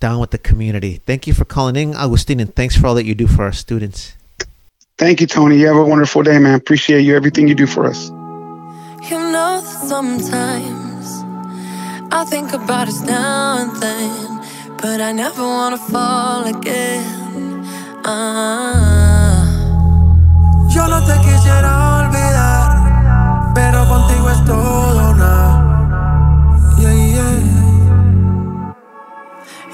[0.00, 1.00] down with the community.
[1.06, 3.52] Thank you for calling in, Agustin, and thanks for all that you do for our
[3.52, 4.14] students.
[4.98, 5.56] Thank you, Tony.
[5.56, 6.54] You have a wonderful day, man.
[6.54, 8.10] Appreciate you, everything you do for us.
[9.08, 11.24] You know, sometimes
[12.12, 17.64] I think about us now and then, but I never want to fall again.
[18.04, 19.12] Uh.
[20.74, 21.91] Yo no te quisiera olvidar, pero contigo
[24.32, 25.34] es todo nada.
[26.78, 27.38] Yeah, yeah.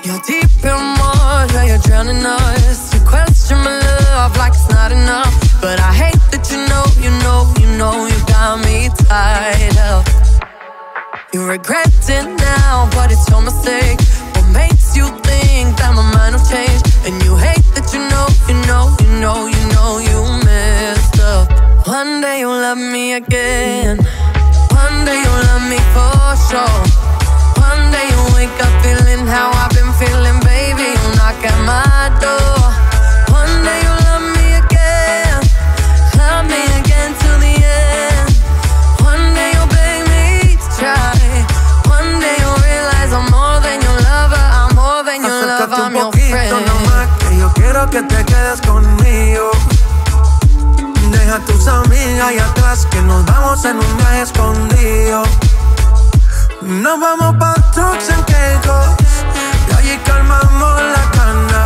[0.04, 2.92] You're deep in water, you're drowning us.
[2.94, 5.34] You question my love like it's not enough.
[5.60, 10.04] But I hate that you know, you know, you know, you got me tied up.
[11.32, 14.00] You regret it now, but it's your mistake.
[14.34, 16.82] What makes you think that my mind will change?
[17.06, 21.46] And you hate that you know, you know, you know, you know, you messed up.
[21.86, 23.98] One day you'll love me again.
[25.68, 26.80] Me for sure.
[27.60, 30.96] One day you'll wake up feeling how I've been feeling, baby.
[30.96, 32.56] You'll knock at my door.
[33.36, 35.36] One day you'll love me again.
[36.16, 38.28] Love me again till the end.
[39.04, 41.12] One day you'll beg me to try.
[41.92, 44.40] One day you'll realize I'm more than your lover.
[44.40, 45.84] I'm more than your Acércate lover.
[45.84, 46.64] I'm your friend.
[46.64, 49.50] nomás, que yo quiero que te quedes conmigo.
[51.12, 55.22] Deja a tus amigas ahí atrás, que nos vamos en un viaje escondido.
[56.68, 58.88] Nos vamos pa' trucks en Caicos,
[59.68, 61.57] y allí calmamos las ganas.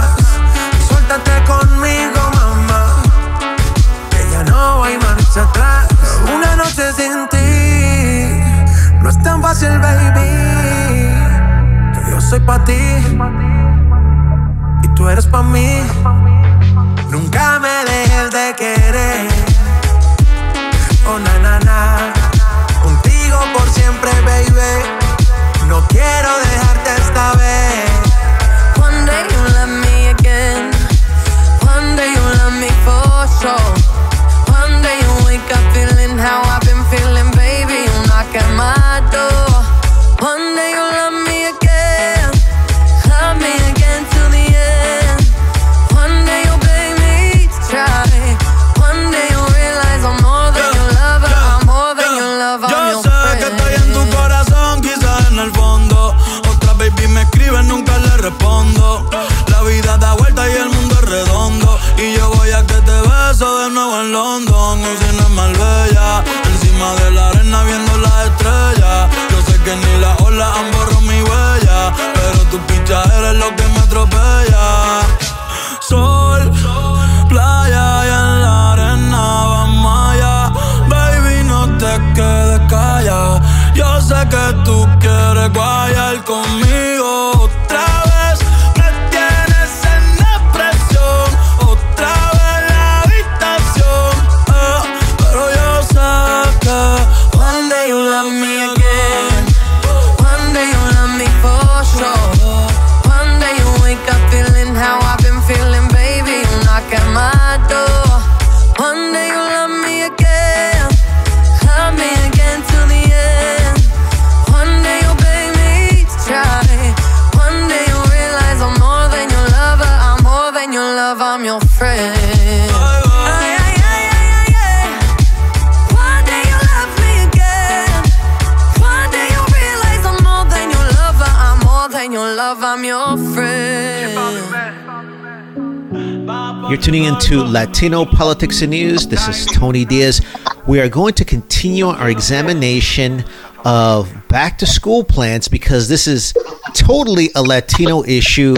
[136.83, 139.07] Tuning into Latino Politics and News.
[139.07, 140.20] This is Tony Diaz.
[140.66, 143.24] We are going to continue our examination
[143.64, 146.35] of back to school plans because this is
[146.74, 148.57] totally a Latino issue,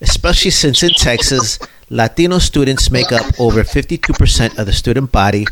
[0.00, 1.58] especially since in Texas,
[1.90, 5.44] Latino students make up over 52% of the student body.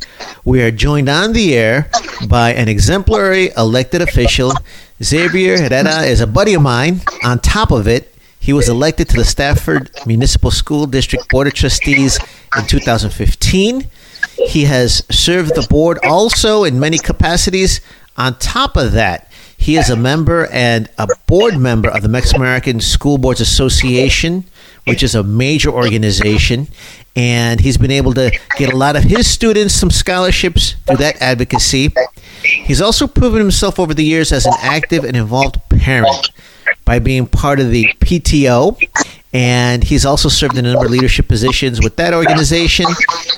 [0.45, 1.91] We are joined on the air
[2.29, 4.53] by an exemplary elected official.
[5.03, 7.01] Xavier Herrera is a buddy of mine.
[7.25, 8.14] On top of it,
[8.45, 12.19] he was elected to the Stafford Municipal School District Board of Trustees
[12.55, 13.89] in 2015.
[14.37, 17.81] He has served the board also in many capacities.
[18.19, 22.43] On top of that, he is a member and a board member of the Mexican
[22.43, 24.45] American School Boards Association,
[24.85, 26.69] which is a major organization.
[27.17, 31.17] And he's been able to get a lot of his students some scholarships through that
[31.23, 31.95] advocacy.
[32.43, 36.31] He's also proven himself over the years as an active and involved parent
[36.85, 38.79] by being part of the PTO.
[39.33, 42.87] And he's also served in a number of leadership positions with that organization.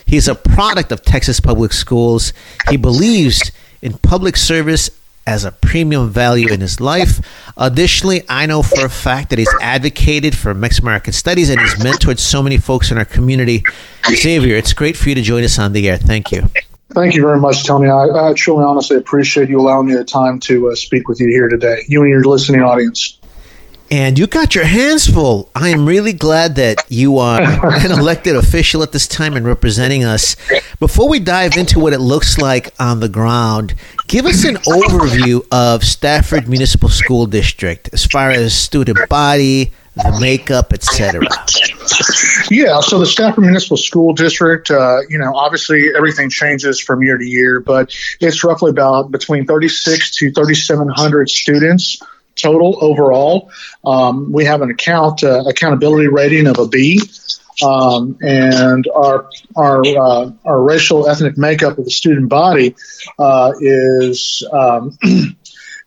[0.05, 2.35] He's a product of Texas Public Schools.
[2.69, 4.91] He believes in public service
[5.27, 7.21] as a premium value in his life.
[7.57, 11.75] Additionally, I know for a fact that he's advocated for Mexican American studies and he's
[11.75, 13.65] mentored so many folks in our community.
[14.07, 15.97] Xavier, it's great for you to join us on the air.
[15.97, 16.49] Thank you.
[16.91, 17.89] Thank you very much, Tony.
[17.89, 21.27] I, I truly, honestly appreciate you allowing me the time to uh, speak with you
[21.27, 23.16] here today, you and your listening audience
[23.91, 25.51] and you got your hands full.
[25.55, 27.41] I am really glad that you are
[27.85, 30.37] an elected official at this time and representing us.
[30.81, 33.75] Before we dive into what it looks like on the ground,
[34.09, 40.19] give us an overview of Stafford Municipal School District as far as student body, the
[40.21, 41.23] makeup, etc.
[42.51, 47.17] Yeah, so the Stafford Municipal School District, uh, you know, obviously everything changes from year
[47.17, 52.03] to year, but it's roughly about between 36 to 3,700 students
[52.37, 53.51] total overall.
[53.85, 57.01] Um, we have an account uh, accountability rating of a B.
[57.65, 62.77] Um, and our our uh, our racial ethnic makeup of the student body
[63.19, 64.97] uh, is um,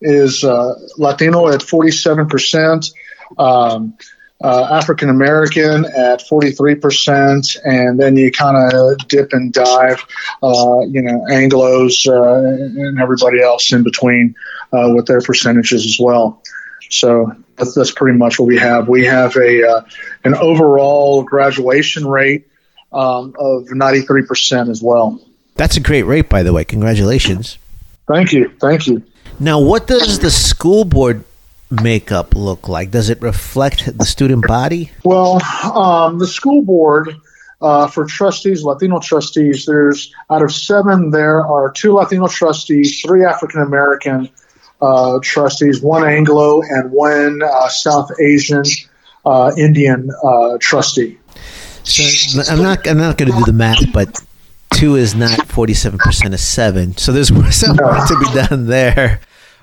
[0.02, 2.90] is uh, Latino at 47 percent,
[3.38, 3.96] um,
[4.42, 10.06] uh, African American at 43 percent, and then you kind of dip and dive,
[10.42, 14.36] uh, you know, Anglo's and everybody else in between
[14.72, 16.42] uh, with their percentages as well.
[16.90, 18.88] So that's, that's pretty much what we have.
[18.88, 19.82] We have a uh,
[20.24, 22.48] an overall graduation rate
[22.92, 25.22] um, of 93% as well.
[25.56, 26.64] That's a great rate, by the way.
[26.64, 27.58] Congratulations.
[28.08, 28.50] Thank you.
[28.60, 29.04] Thank you.
[29.40, 31.24] Now, what does the school board
[31.70, 32.92] makeup look like?
[32.92, 34.92] Does it reflect the student body?
[35.04, 35.42] Well,
[35.74, 37.16] um, the school board
[37.62, 43.24] uh, for trustees, Latino trustees, there's out of seven, there are two Latino trustees, three
[43.24, 44.30] African American,
[44.82, 48.64] uh, trustees, one Anglo and one uh, South Asian
[49.26, 51.18] uh, Indian uh, trustee.
[51.84, 54.20] So I'm not I'm not going to do the math, but
[54.74, 56.96] two is not 47 percent of seven.
[56.98, 59.22] So there's some work to be done there.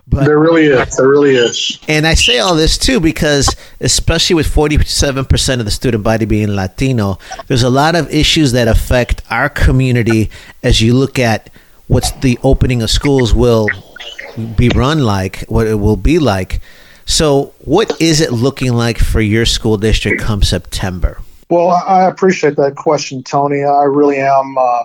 [0.09, 0.97] But, there really is.
[0.97, 1.81] There really is.
[1.89, 6.55] And I say all this too because, especially with 47% of the student body being
[6.55, 10.31] Latino, there's a lot of issues that affect our community
[10.63, 11.51] as you look at
[11.89, 13.69] what's the opening of schools will
[14.57, 16.61] be run like, what it will be like.
[17.05, 21.21] So, what is it looking like for your school district come September?
[21.49, 23.63] Well, I appreciate that question, Tony.
[23.63, 24.57] I really am.
[24.59, 24.83] Uh,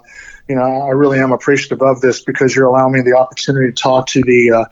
[0.48, 3.82] you know, I really am appreciative of this because you're allowing me the opportunity to
[3.82, 4.66] talk to the uh,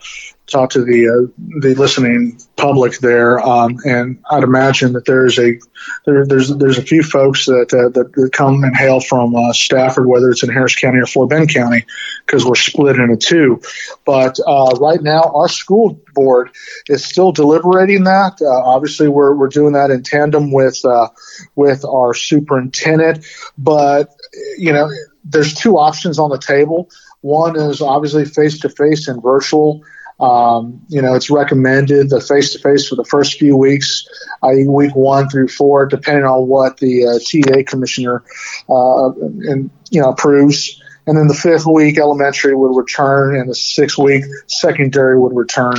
[0.50, 5.58] talk to the uh, the listening public there, um, and I'd imagine that there's a
[6.04, 9.52] there, there's there's a few folks that uh, that, that, come and hail from uh,
[9.52, 11.86] Stafford, whether it's in Harris County or Fort Bend County,
[12.26, 13.60] because we're split into two.
[14.04, 16.50] But uh, right now, our school board
[16.88, 18.40] is still deliberating that.
[18.42, 21.08] Uh, obviously, we're we're doing that in tandem with uh,
[21.54, 23.24] with our superintendent.
[23.56, 24.14] But
[24.58, 24.90] you know,
[25.24, 26.90] there's two options on the table.
[27.20, 29.82] One is obviously face to face and virtual.
[30.20, 34.06] Um, you know, it's recommended the face to face for the first few weeks,
[34.42, 38.22] i.e., week one through four, depending on what the uh, TEA commissioner
[38.68, 40.80] uh, and you know approves.
[41.06, 45.76] And then the fifth week, elementary would return, and the sixth week, secondary would return.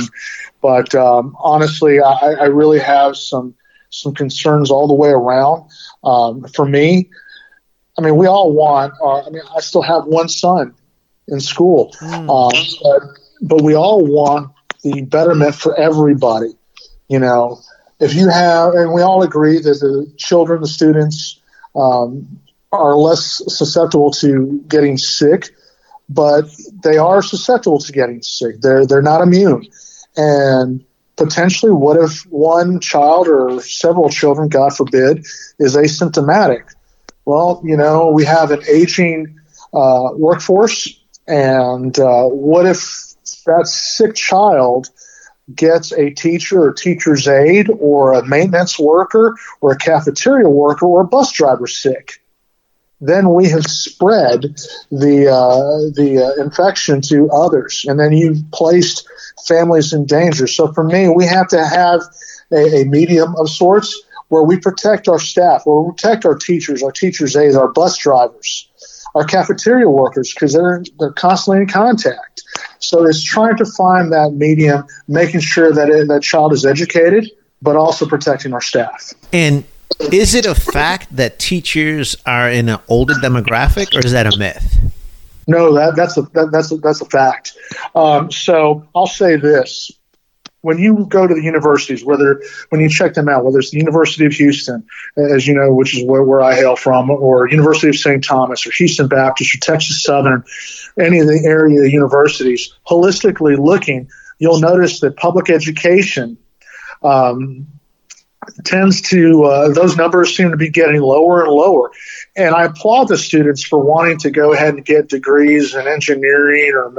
[0.60, 3.54] But um, honestly, I, I, really have some
[3.90, 5.70] some concerns all the way around.
[6.02, 7.08] Um, for me,
[7.96, 8.92] I mean, we all want.
[9.00, 10.74] Uh, I mean, I still have one son
[11.28, 12.26] in school, mm.
[12.82, 16.54] but but we all want the betterment for everybody.
[17.08, 17.60] You know,
[18.00, 21.40] if you have, and we all agree that the children, the students,
[21.74, 22.40] um,
[22.70, 25.50] are less susceptible to getting sick,
[26.08, 26.44] but
[26.82, 28.60] they are susceptible to getting sick.
[28.60, 29.66] They're they're not immune,
[30.16, 30.84] and
[31.16, 35.26] potentially, what if one child or several children, God forbid,
[35.58, 36.64] is asymptomatic?
[37.24, 39.38] Well, you know, we have an aging
[39.72, 40.88] uh, workforce,
[41.26, 43.11] and uh, what if
[43.46, 44.88] that sick child
[45.54, 51.02] gets a teacher or teacher's aide or a maintenance worker or a cafeteria worker or
[51.02, 52.22] a bus driver sick,
[53.00, 54.42] then we have spread
[54.90, 59.06] the uh, the uh, infection to others, and then you've placed
[59.46, 60.46] families in danger.
[60.46, 62.00] So for me, we have to have
[62.52, 66.82] a, a medium of sorts where we protect our staff, where we protect our teachers,
[66.82, 68.70] our teachers' aides, our bus drivers,
[69.16, 72.44] our cafeteria workers, because they're they're constantly in contact.
[72.82, 77.30] So it's trying to find that medium, making sure that it, that child is educated,
[77.62, 79.14] but also protecting our staff.
[79.32, 79.64] And
[80.12, 84.36] is it a fact that teachers are in an older demographic, or is that a
[84.36, 84.80] myth?
[85.46, 87.56] No, that, that's a that, that's a, that's a fact.
[87.94, 89.90] Um, so I'll say this:
[90.62, 93.78] when you go to the universities, whether when you check them out, whether it's the
[93.78, 94.84] University of Houston,
[95.16, 98.24] as you know, which is where, where I hail from, or University of St.
[98.24, 100.44] Thomas, or Houston Baptist, or Texas Southern,
[100.98, 106.36] any of the area universities, holistically looking, you'll notice that public education
[107.02, 107.66] um,
[108.64, 111.90] tends to uh, those numbers seem to be getting lower and lower.
[112.36, 116.72] And I applaud the students for wanting to go ahead and get degrees in engineering
[116.74, 116.92] or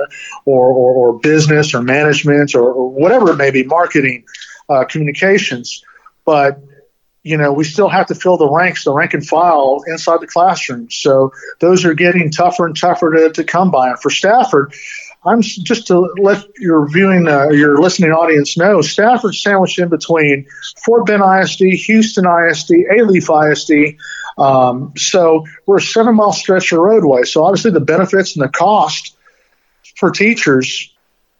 [0.45, 4.25] or, or, or business or management or, or, whatever it may be, marketing,
[4.69, 5.83] uh, communications.
[6.25, 6.61] But
[7.23, 10.27] you know, we still have to fill the ranks, the rank and file inside the
[10.27, 10.89] classroom.
[10.91, 13.89] So those are getting tougher and tougher to, to come by.
[13.89, 14.73] And for Stafford,
[15.25, 20.45] I'm just to let your viewing, uh, your listening audience know, Stafford sandwiched in between
[20.83, 23.97] Fort Bend ISD, Houston ISD, Alief ISD.
[24.37, 27.23] Um, so we're a seven mile stretch of roadway.
[27.23, 29.15] So obviously the benefits and the cost
[29.95, 30.93] for teachers,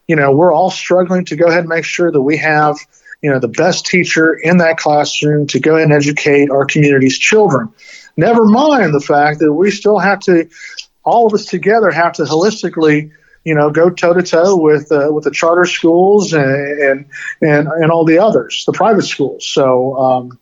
[0.07, 2.77] you know, we're all struggling to go ahead and make sure that we have,
[3.23, 7.73] you know, the best teacher in that classroom to go and educate our community's children.
[8.17, 10.49] Never mind the fact that we still have to,
[11.03, 13.11] all of us together have to holistically
[13.43, 17.05] you know, go toe to toe with uh, with the charter schools and,
[17.41, 19.45] and and all the others, the private schools.
[19.45, 20.39] So, um,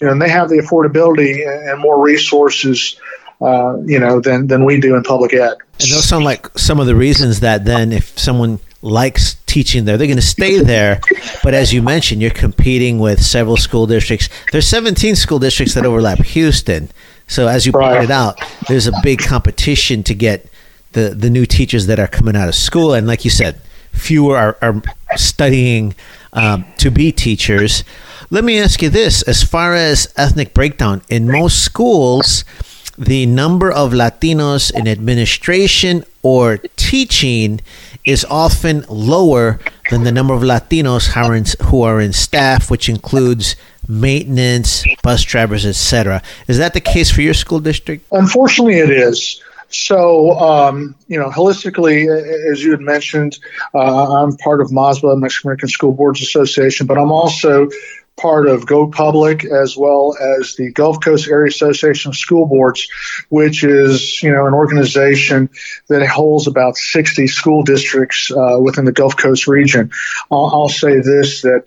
[0.00, 2.96] you know, and they have the affordability and more resources,
[3.40, 5.56] uh, you know, than than we do in public ed.
[5.80, 9.96] And those sound like some of the reasons that then, if someone likes teaching there,
[9.96, 11.00] they're going to stay there.
[11.44, 14.28] But as you mentioned, you're competing with several school districts.
[14.50, 16.90] There's 17 school districts that overlap Houston.
[17.28, 18.36] So as you pointed out,
[18.66, 20.50] there's a big competition to get
[20.92, 23.60] the the new teachers that are coming out of school, and like you said,
[23.92, 24.82] fewer are, are
[25.16, 25.94] studying
[26.32, 27.84] um, to be teachers.
[28.30, 32.44] Let me ask you this: as far as ethnic breakdown in most schools,
[32.98, 37.60] the number of Latinos in administration or teaching
[38.04, 39.58] is often lower
[39.90, 41.14] than the number of Latinos
[41.62, 43.56] who are in, staff, which includes
[43.88, 46.22] maintenance, bus drivers, etc.
[46.48, 48.06] Is that the case for your school district?
[48.12, 49.42] Unfortunately, it is.
[49.68, 52.06] So, um, you know, holistically,
[52.50, 53.38] as you had mentioned,
[53.74, 57.68] uh, I'm part of MASBA, Mexican American School Boards Association, but I'm also
[58.16, 62.88] part of Go Public as well as the Gulf Coast Area Association of School Boards,
[63.28, 65.50] which is you know an organization
[65.88, 69.90] that holds about 60 school districts uh, within the Gulf Coast region.
[70.30, 71.64] I'll, I'll say this that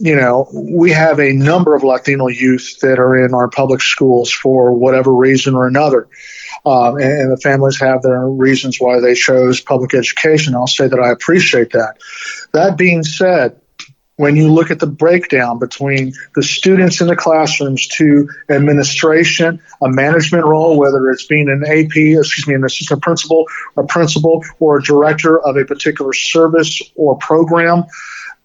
[0.00, 4.32] you know, we have a number of Latino youth that are in our public schools
[4.32, 6.08] for whatever reason or another.
[6.64, 10.54] Um, and, and, the families have their reasons why they chose public education.
[10.54, 11.98] I'll say that I appreciate that.
[12.52, 13.60] That being said,
[14.20, 19.88] when you look at the breakdown between the students in the classrooms to administration, a
[19.88, 23.46] management role, whether it's being an AP, excuse me, an assistant principal,
[23.78, 27.84] a principal, or a director of a particular service or program,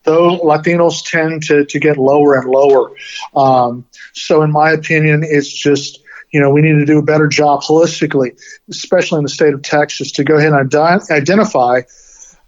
[0.03, 2.95] though Latinos tend to, to get lower and lower.
[3.35, 5.99] Um, so, in my opinion, it's just
[6.31, 9.61] you know, we need to do a better job holistically, especially in the state of
[9.61, 10.73] Texas, to go ahead and
[11.11, 11.81] identify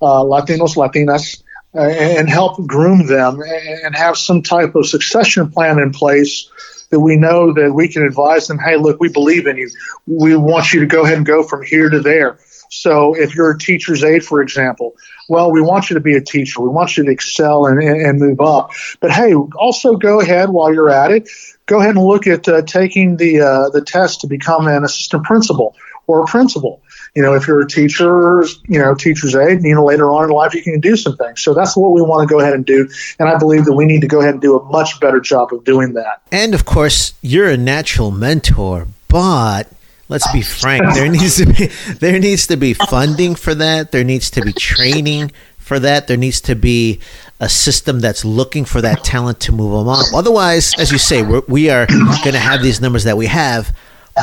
[0.01, 1.43] uh, Latinos, Latinas,
[1.77, 3.41] and help groom them
[3.83, 6.49] and have some type of succession plan in place
[6.89, 9.69] that we know that we can advise them, hey, look, we believe in you.
[10.05, 12.39] We want you to go ahead and go from here to there.
[12.69, 14.95] So if you're a teacher's aide, for example,
[15.29, 16.61] well, we want you to be a teacher.
[16.61, 18.71] We want you to excel and, and move up.
[18.99, 21.29] But hey, also go ahead while you're at it.
[21.65, 25.23] Go ahead and look at uh, taking the uh, the test to become an assistant
[25.23, 25.75] principal
[26.07, 26.81] or a principal.
[27.17, 30.29] You know, if you're a teacher, you know, teacher's aide, you know, later on in
[30.29, 31.41] life you can do some things.
[31.41, 32.87] So that's what we want to go ahead and do.
[33.17, 35.51] And I believe that we need to go ahead and do a much better job
[35.51, 36.21] of doing that.
[36.31, 39.67] And of course, you're a natural mentor, but
[40.09, 41.65] let's be frank there needs to be
[41.99, 46.15] there needs to be funding for that there needs to be training for that there
[46.15, 46.99] needs to be
[47.41, 51.23] a system that's looking for that talent to move them up otherwise as you say
[51.23, 53.75] we're, we are going to have these numbers that we have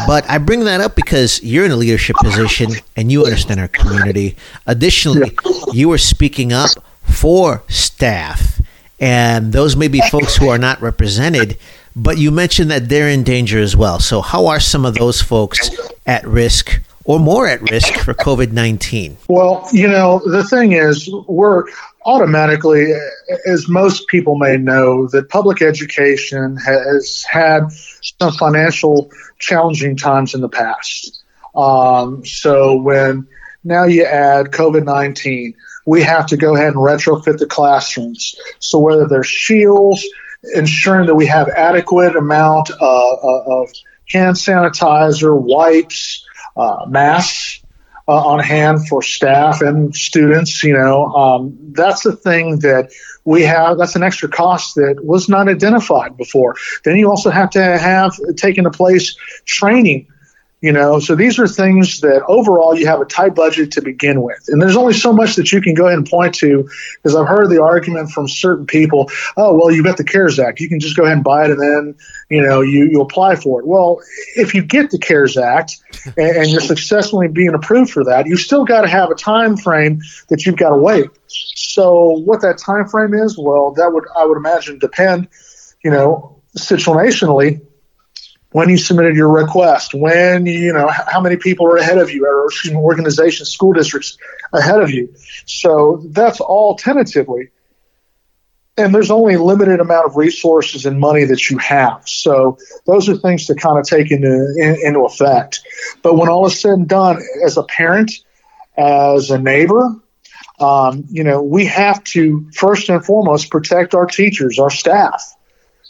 [0.07, 3.69] but i bring that up because you're in a leadership position and you understand our
[3.69, 4.37] community
[4.67, 5.37] additionally
[5.73, 6.71] you are speaking up
[7.03, 8.61] for staff
[9.01, 11.59] and those may be folks who are not represented
[11.97, 14.01] but you mentioned that they're in danger as well.
[14.01, 15.71] So, how are some of those folks
[16.07, 19.17] at risk or more at risk for COVID 19?
[19.29, 21.65] Well, you know, the thing is, we're
[22.05, 22.93] automatically,
[23.47, 30.41] as most people may know, that public education has had some financial challenging times in
[30.41, 31.23] the past.
[31.55, 33.27] Um, so, when
[33.63, 35.55] now you add COVID 19,
[35.87, 38.35] we have to go ahead and retrofit the classrooms.
[38.59, 40.05] So, whether they're shields,
[40.55, 43.69] ensuring that we have adequate amount uh, uh, of
[44.09, 46.24] hand sanitizer, wipes,
[46.57, 47.63] uh, masks
[48.07, 50.63] uh, on hand for staff and students.
[50.63, 52.91] You know, um, that's the thing that
[53.25, 53.79] we have.
[53.79, 56.57] That's an extra cost that was not identified before.
[56.85, 60.09] Then you also have to have taken a place training
[60.65, 64.23] you know, so these are things that overall you have a tight budget to begin
[64.23, 64.47] with.
[64.49, 67.29] And there's only so much that you can go ahead and point to because I've
[67.29, 70.61] heard the argument from certain people, oh, well, you've got the CARES Act.
[70.61, 71.95] You can just go ahead and buy it and then,
[72.31, 73.67] you know, you, you apply for it.
[73.67, 74.01] Well,
[74.37, 75.77] if you get the CARES Act
[76.17, 79.59] and, and you're successfully being approved for that, you still got to have a time
[79.59, 80.01] frame
[80.31, 81.11] that you've got to wait.
[81.29, 85.29] So what that time frame is, well, that would, I would imagine, depend,
[85.85, 87.61] you know, situationally
[88.55, 92.25] when you submitted your request, when you know how many people are ahead of you,
[92.25, 94.17] or organizations, school districts
[94.53, 95.13] ahead of you.
[95.45, 97.51] So that's all tentatively,
[98.77, 102.09] and there's only a limited amount of resources and money that you have.
[102.09, 105.61] So those are things to kind of take into in, into effect.
[106.05, 108.13] But when all is said and done, as a parent,
[108.77, 109.97] as a neighbor,
[110.61, 115.35] um, you know, we have to first and foremost protect our teachers, our staff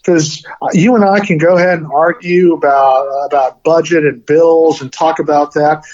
[0.05, 4.93] because you and I can go ahead and argue about about budget and bills and
[4.93, 5.85] talk about that,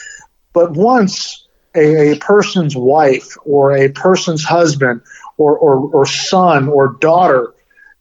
[0.52, 5.02] but once a, a person's wife or a person's husband
[5.38, 7.54] or, or, or son or daughter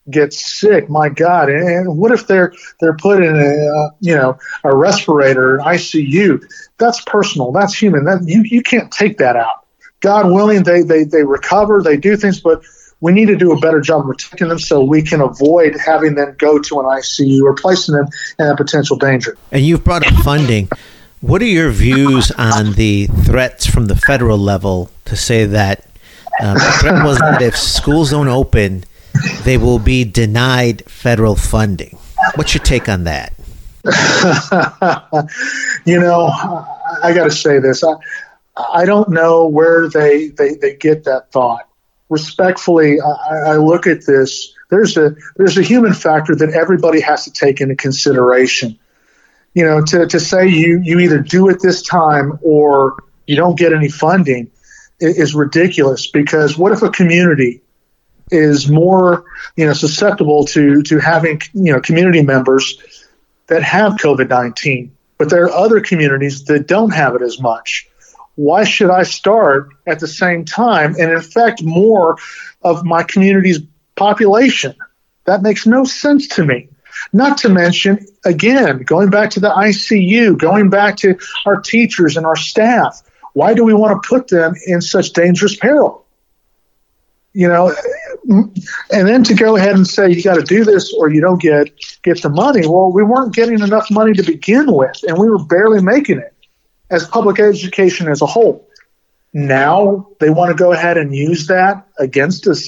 [0.09, 1.49] gets sick, my God!
[1.49, 6.43] And what if they're they're put in a uh, you know a respirator, an ICU?
[6.77, 7.51] That's personal.
[7.51, 8.05] That's human.
[8.05, 9.65] That you you can't take that out.
[9.99, 12.63] God willing, they they they recover, they do things, but
[13.01, 16.15] we need to do a better job of protecting them so we can avoid having
[16.15, 19.37] them go to an ICU or placing them in a potential danger.
[19.51, 20.69] And you've brought up funding.
[21.21, 25.85] What are your views on the threats from the federal level to say that
[26.41, 28.83] um, the threat was that if schools don't open,
[29.43, 31.97] they will be denied federal funding?
[32.35, 33.33] What's your take on that?
[35.85, 36.29] you know,
[37.01, 37.83] I got to say this.
[37.83, 37.93] I,
[38.57, 41.68] I don't know where they, they, they get that thought
[42.09, 44.53] respectfully, I, I look at this.
[44.69, 48.77] There's a there's a human factor that everybody has to take into consideration.
[49.53, 53.57] You know, to, to say you you either do it this time or you don't
[53.57, 54.51] get any funding
[54.99, 57.61] is ridiculous because what if a community
[58.31, 59.23] is more
[59.55, 62.77] you know susceptible to to having you know community members
[63.47, 67.89] that have COVID nineteen, but there are other communities that don't have it as much
[68.39, 72.15] why should I start at the same time and infect more
[72.61, 73.59] of my community's
[73.97, 74.73] population?
[75.25, 76.69] That makes no sense to me.
[77.11, 82.25] Not to mention, again, going back to the ICU, going back to our teachers and
[82.25, 83.01] our staff.
[83.33, 86.05] Why do we want to put them in such dangerous peril?
[87.33, 87.75] You know,
[88.29, 91.41] and then to go ahead and say you got to do this or you don't
[91.41, 91.71] get
[92.03, 92.65] get the money.
[92.65, 96.33] Well, we weren't getting enough money to begin with, and we were barely making it
[96.89, 98.65] as public education as a whole.
[99.31, 102.67] Now they want to go ahead and use that against us.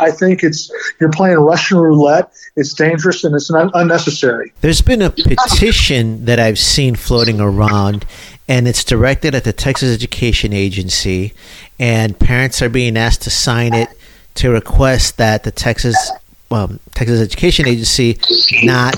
[0.00, 2.32] I think it's you're playing Russian roulette.
[2.56, 4.52] It's dangerous and it's unnecessary.
[4.62, 8.06] There's been a petition that I've seen floating around,
[8.48, 11.34] and it's directed at the Texas Education Agency,
[11.78, 13.90] and parents are being asked to sign it
[14.36, 16.10] to request that the Texas
[16.50, 18.18] um, Texas Education Agency
[18.62, 18.96] not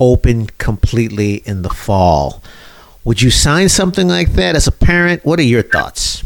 [0.00, 2.42] open completely in the fall.
[3.06, 5.24] Would you sign something like that as a parent?
[5.24, 6.24] What are your thoughts?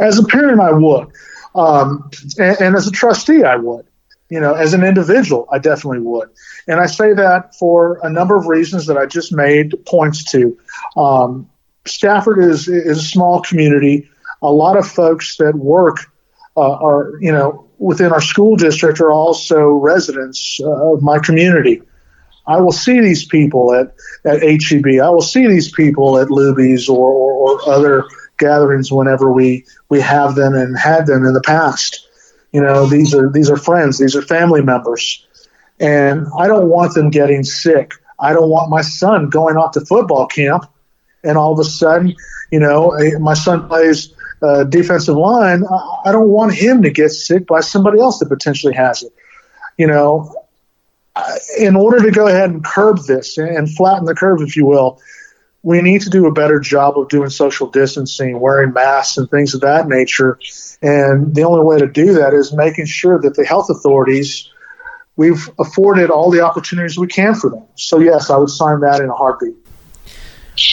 [0.00, 1.08] As a parent, I would,
[1.54, 3.86] um, and, and as a trustee, I would.
[4.30, 6.30] You know, as an individual, I definitely would.
[6.66, 10.58] And I say that for a number of reasons that I just made points to.
[10.96, 11.50] Um,
[11.86, 14.08] Stafford is is a small community.
[14.40, 15.98] A lot of folks that work
[16.56, 21.82] uh, are, you know, within our school district are also residents uh, of my community.
[22.46, 23.94] I will see these people at,
[24.24, 25.00] at HEB.
[25.02, 28.04] I will see these people at Luby's or, or, or, other
[28.38, 32.06] gatherings whenever we, we have them and had them in the past.
[32.52, 35.26] You know, these are these are friends, these are family members.
[35.80, 37.92] And I don't want them getting sick.
[38.18, 40.64] I don't want my son going off to football camp
[41.22, 42.14] and all of a sudden,
[42.50, 45.64] you know, my son plays uh, defensive line,
[46.04, 49.12] I don't want him to get sick by somebody else that potentially has it.
[49.76, 50.34] You know,
[51.58, 55.00] in order to go ahead and curb this and flatten the curve, if you will,
[55.62, 59.54] we need to do a better job of doing social distancing, wearing masks, and things
[59.54, 60.38] of that nature.
[60.82, 64.50] And the only way to do that is making sure that the health authorities
[65.16, 67.64] we've afforded all the opportunities we can for them.
[67.74, 69.54] So yes, I would sign that in a heartbeat.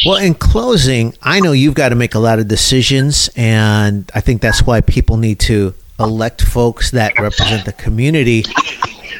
[0.05, 4.21] Well, in closing, I know you've got to make a lot of decisions, and I
[4.21, 8.45] think that's why people need to elect folks that represent the community.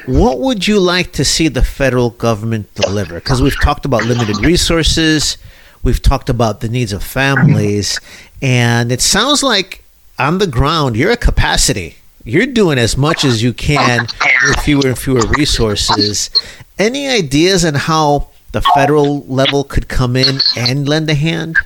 [0.05, 3.15] What would you like to see the federal government deliver?
[3.15, 5.37] Because we've talked about limited resources,
[5.81, 7.99] we've talked about the needs of families,
[8.41, 9.83] and it sounds like
[10.19, 11.95] on the ground, you're a capacity.
[12.25, 14.07] You're doing as much as you can
[14.47, 16.29] with fewer and fewer resources.
[16.77, 21.57] Any ideas on how the federal level could come in and lend a hand?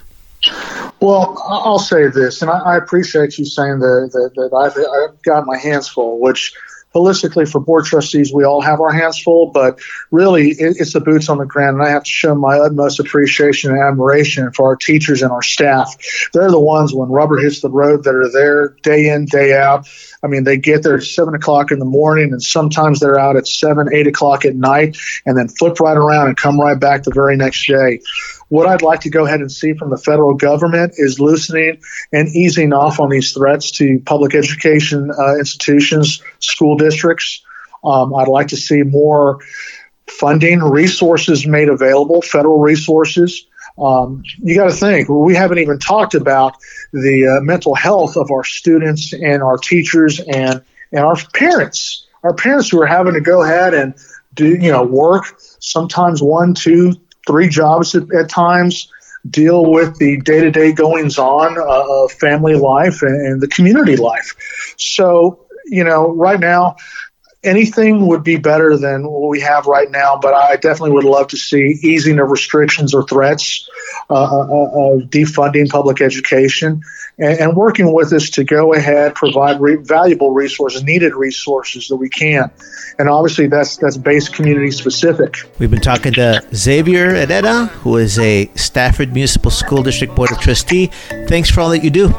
[1.00, 5.46] Well, I'll say this, and I, appreciate you saying that, that, that I've, I've got
[5.46, 6.54] my hands full, which
[6.98, 9.80] holistically for board trustees, we all have our hands full, but
[10.12, 11.78] really it, it's the boots on the ground.
[11.78, 15.42] And I have to show my utmost appreciation and admiration for our teachers and our
[15.42, 15.96] staff.
[16.34, 19.88] They're the ones when rubber hits the road that are there day in, day out.
[20.24, 23.36] I mean, they get there at seven o'clock in the morning, and sometimes they're out
[23.36, 27.04] at seven, eight o'clock at night, and then flip right around and come right back
[27.04, 28.02] the very next day.
[28.50, 31.82] What I'd like to go ahead and see from the federal government is loosening
[32.14, 37.44] and easing off on these threats to public education uh, institutions, school districts.
[37.84, 39.40] Um, I'd like to see more
[40.10, 43.46] funding, resources made available, federal resources.
[43.78, 46.56] Um, you got to think, we haven't even talked about
[46.94, 52.08] the uh, mental health of our students and our teachers and, and our parents.
[52.24, 53.94] Our parents who are having to go ahead and
[54.34, 55.26] do, you know, work
[55.60, 56.94] sometimes one, two,
[57.28, 58.92] three jobs at, at times,
[59.30, 63.48] deal with the day to day goings on uh, of family life and, and the
[63.48, 64.36] community life.
[64.78, 66.78] So, you know, right now,
[67.44, 71.28] anything would be better than what we have right now, but I definitely would love
[71.30, 73.70] to see easing of restrictions or threats
[74.10, 76.82] uh, uh, uh, of defunding public education
[77.20, 81.96] and, and, working with us to go ahead, provide re- valuable resources, needed resources that
[81.96, 82.50] we can.
[83.00, 85.36] And obviously, that's that's based community specific.
[85.60, 90.40] We've been talking to Xavier Herrera, who is a Stafford Municipal School District Board of
[90.40, 90.88] Trustee.
[91.28, 92.10] Thanks for all that you do.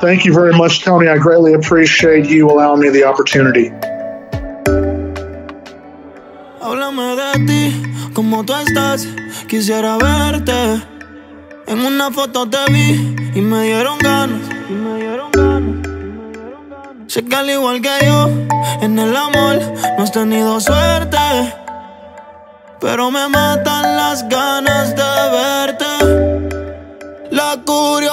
[0.00, 1.08] Thank you very much, Tony.
[1.08, 3.70] I greatly appreciate you allowing me the opportunity.
[6.60, 7.82] Háblame de ti,
[8.14, 9.06] cómo tú estás.
[9.46, 10.82] Quisiera verte.
[11.66, 14.40] En una foto te vi y me dieron ganas.
[14.68, 15.86] Y me dieron ganas.
[17.08, 18.28] Sé que al igual que yo,
[18.80, 19.60] en el amor
[19.98, 21.18] no has tenido suerte.
[22.80, 25.86] Pero me matan las ganas de verte.
[27.30, 28.05] La curiosidad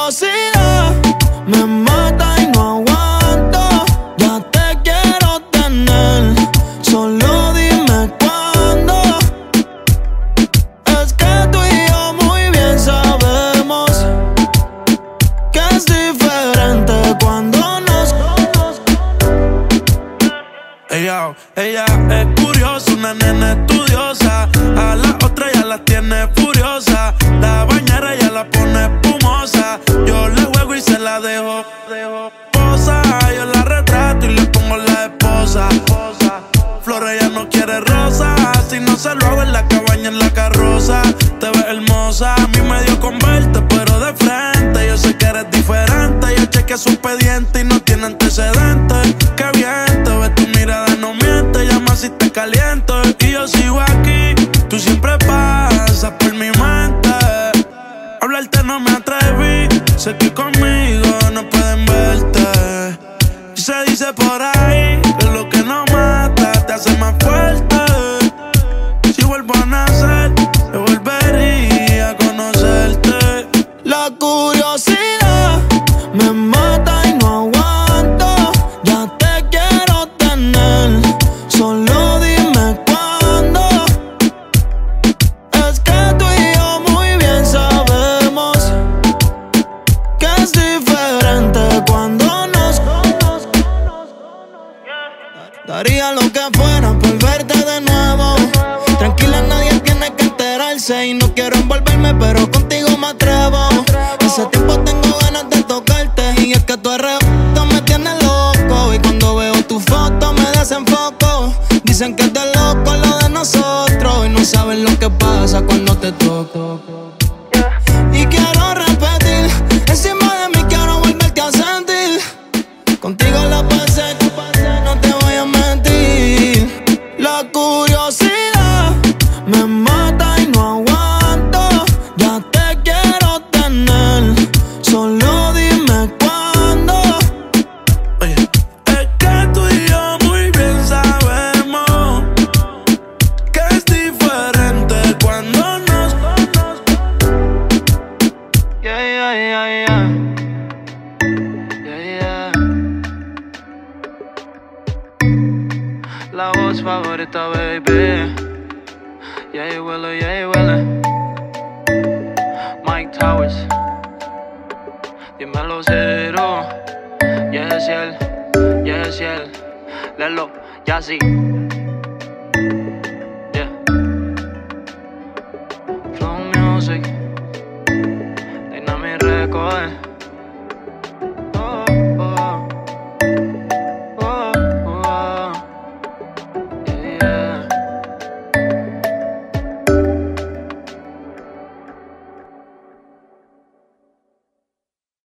[43.04, 43.53] convertir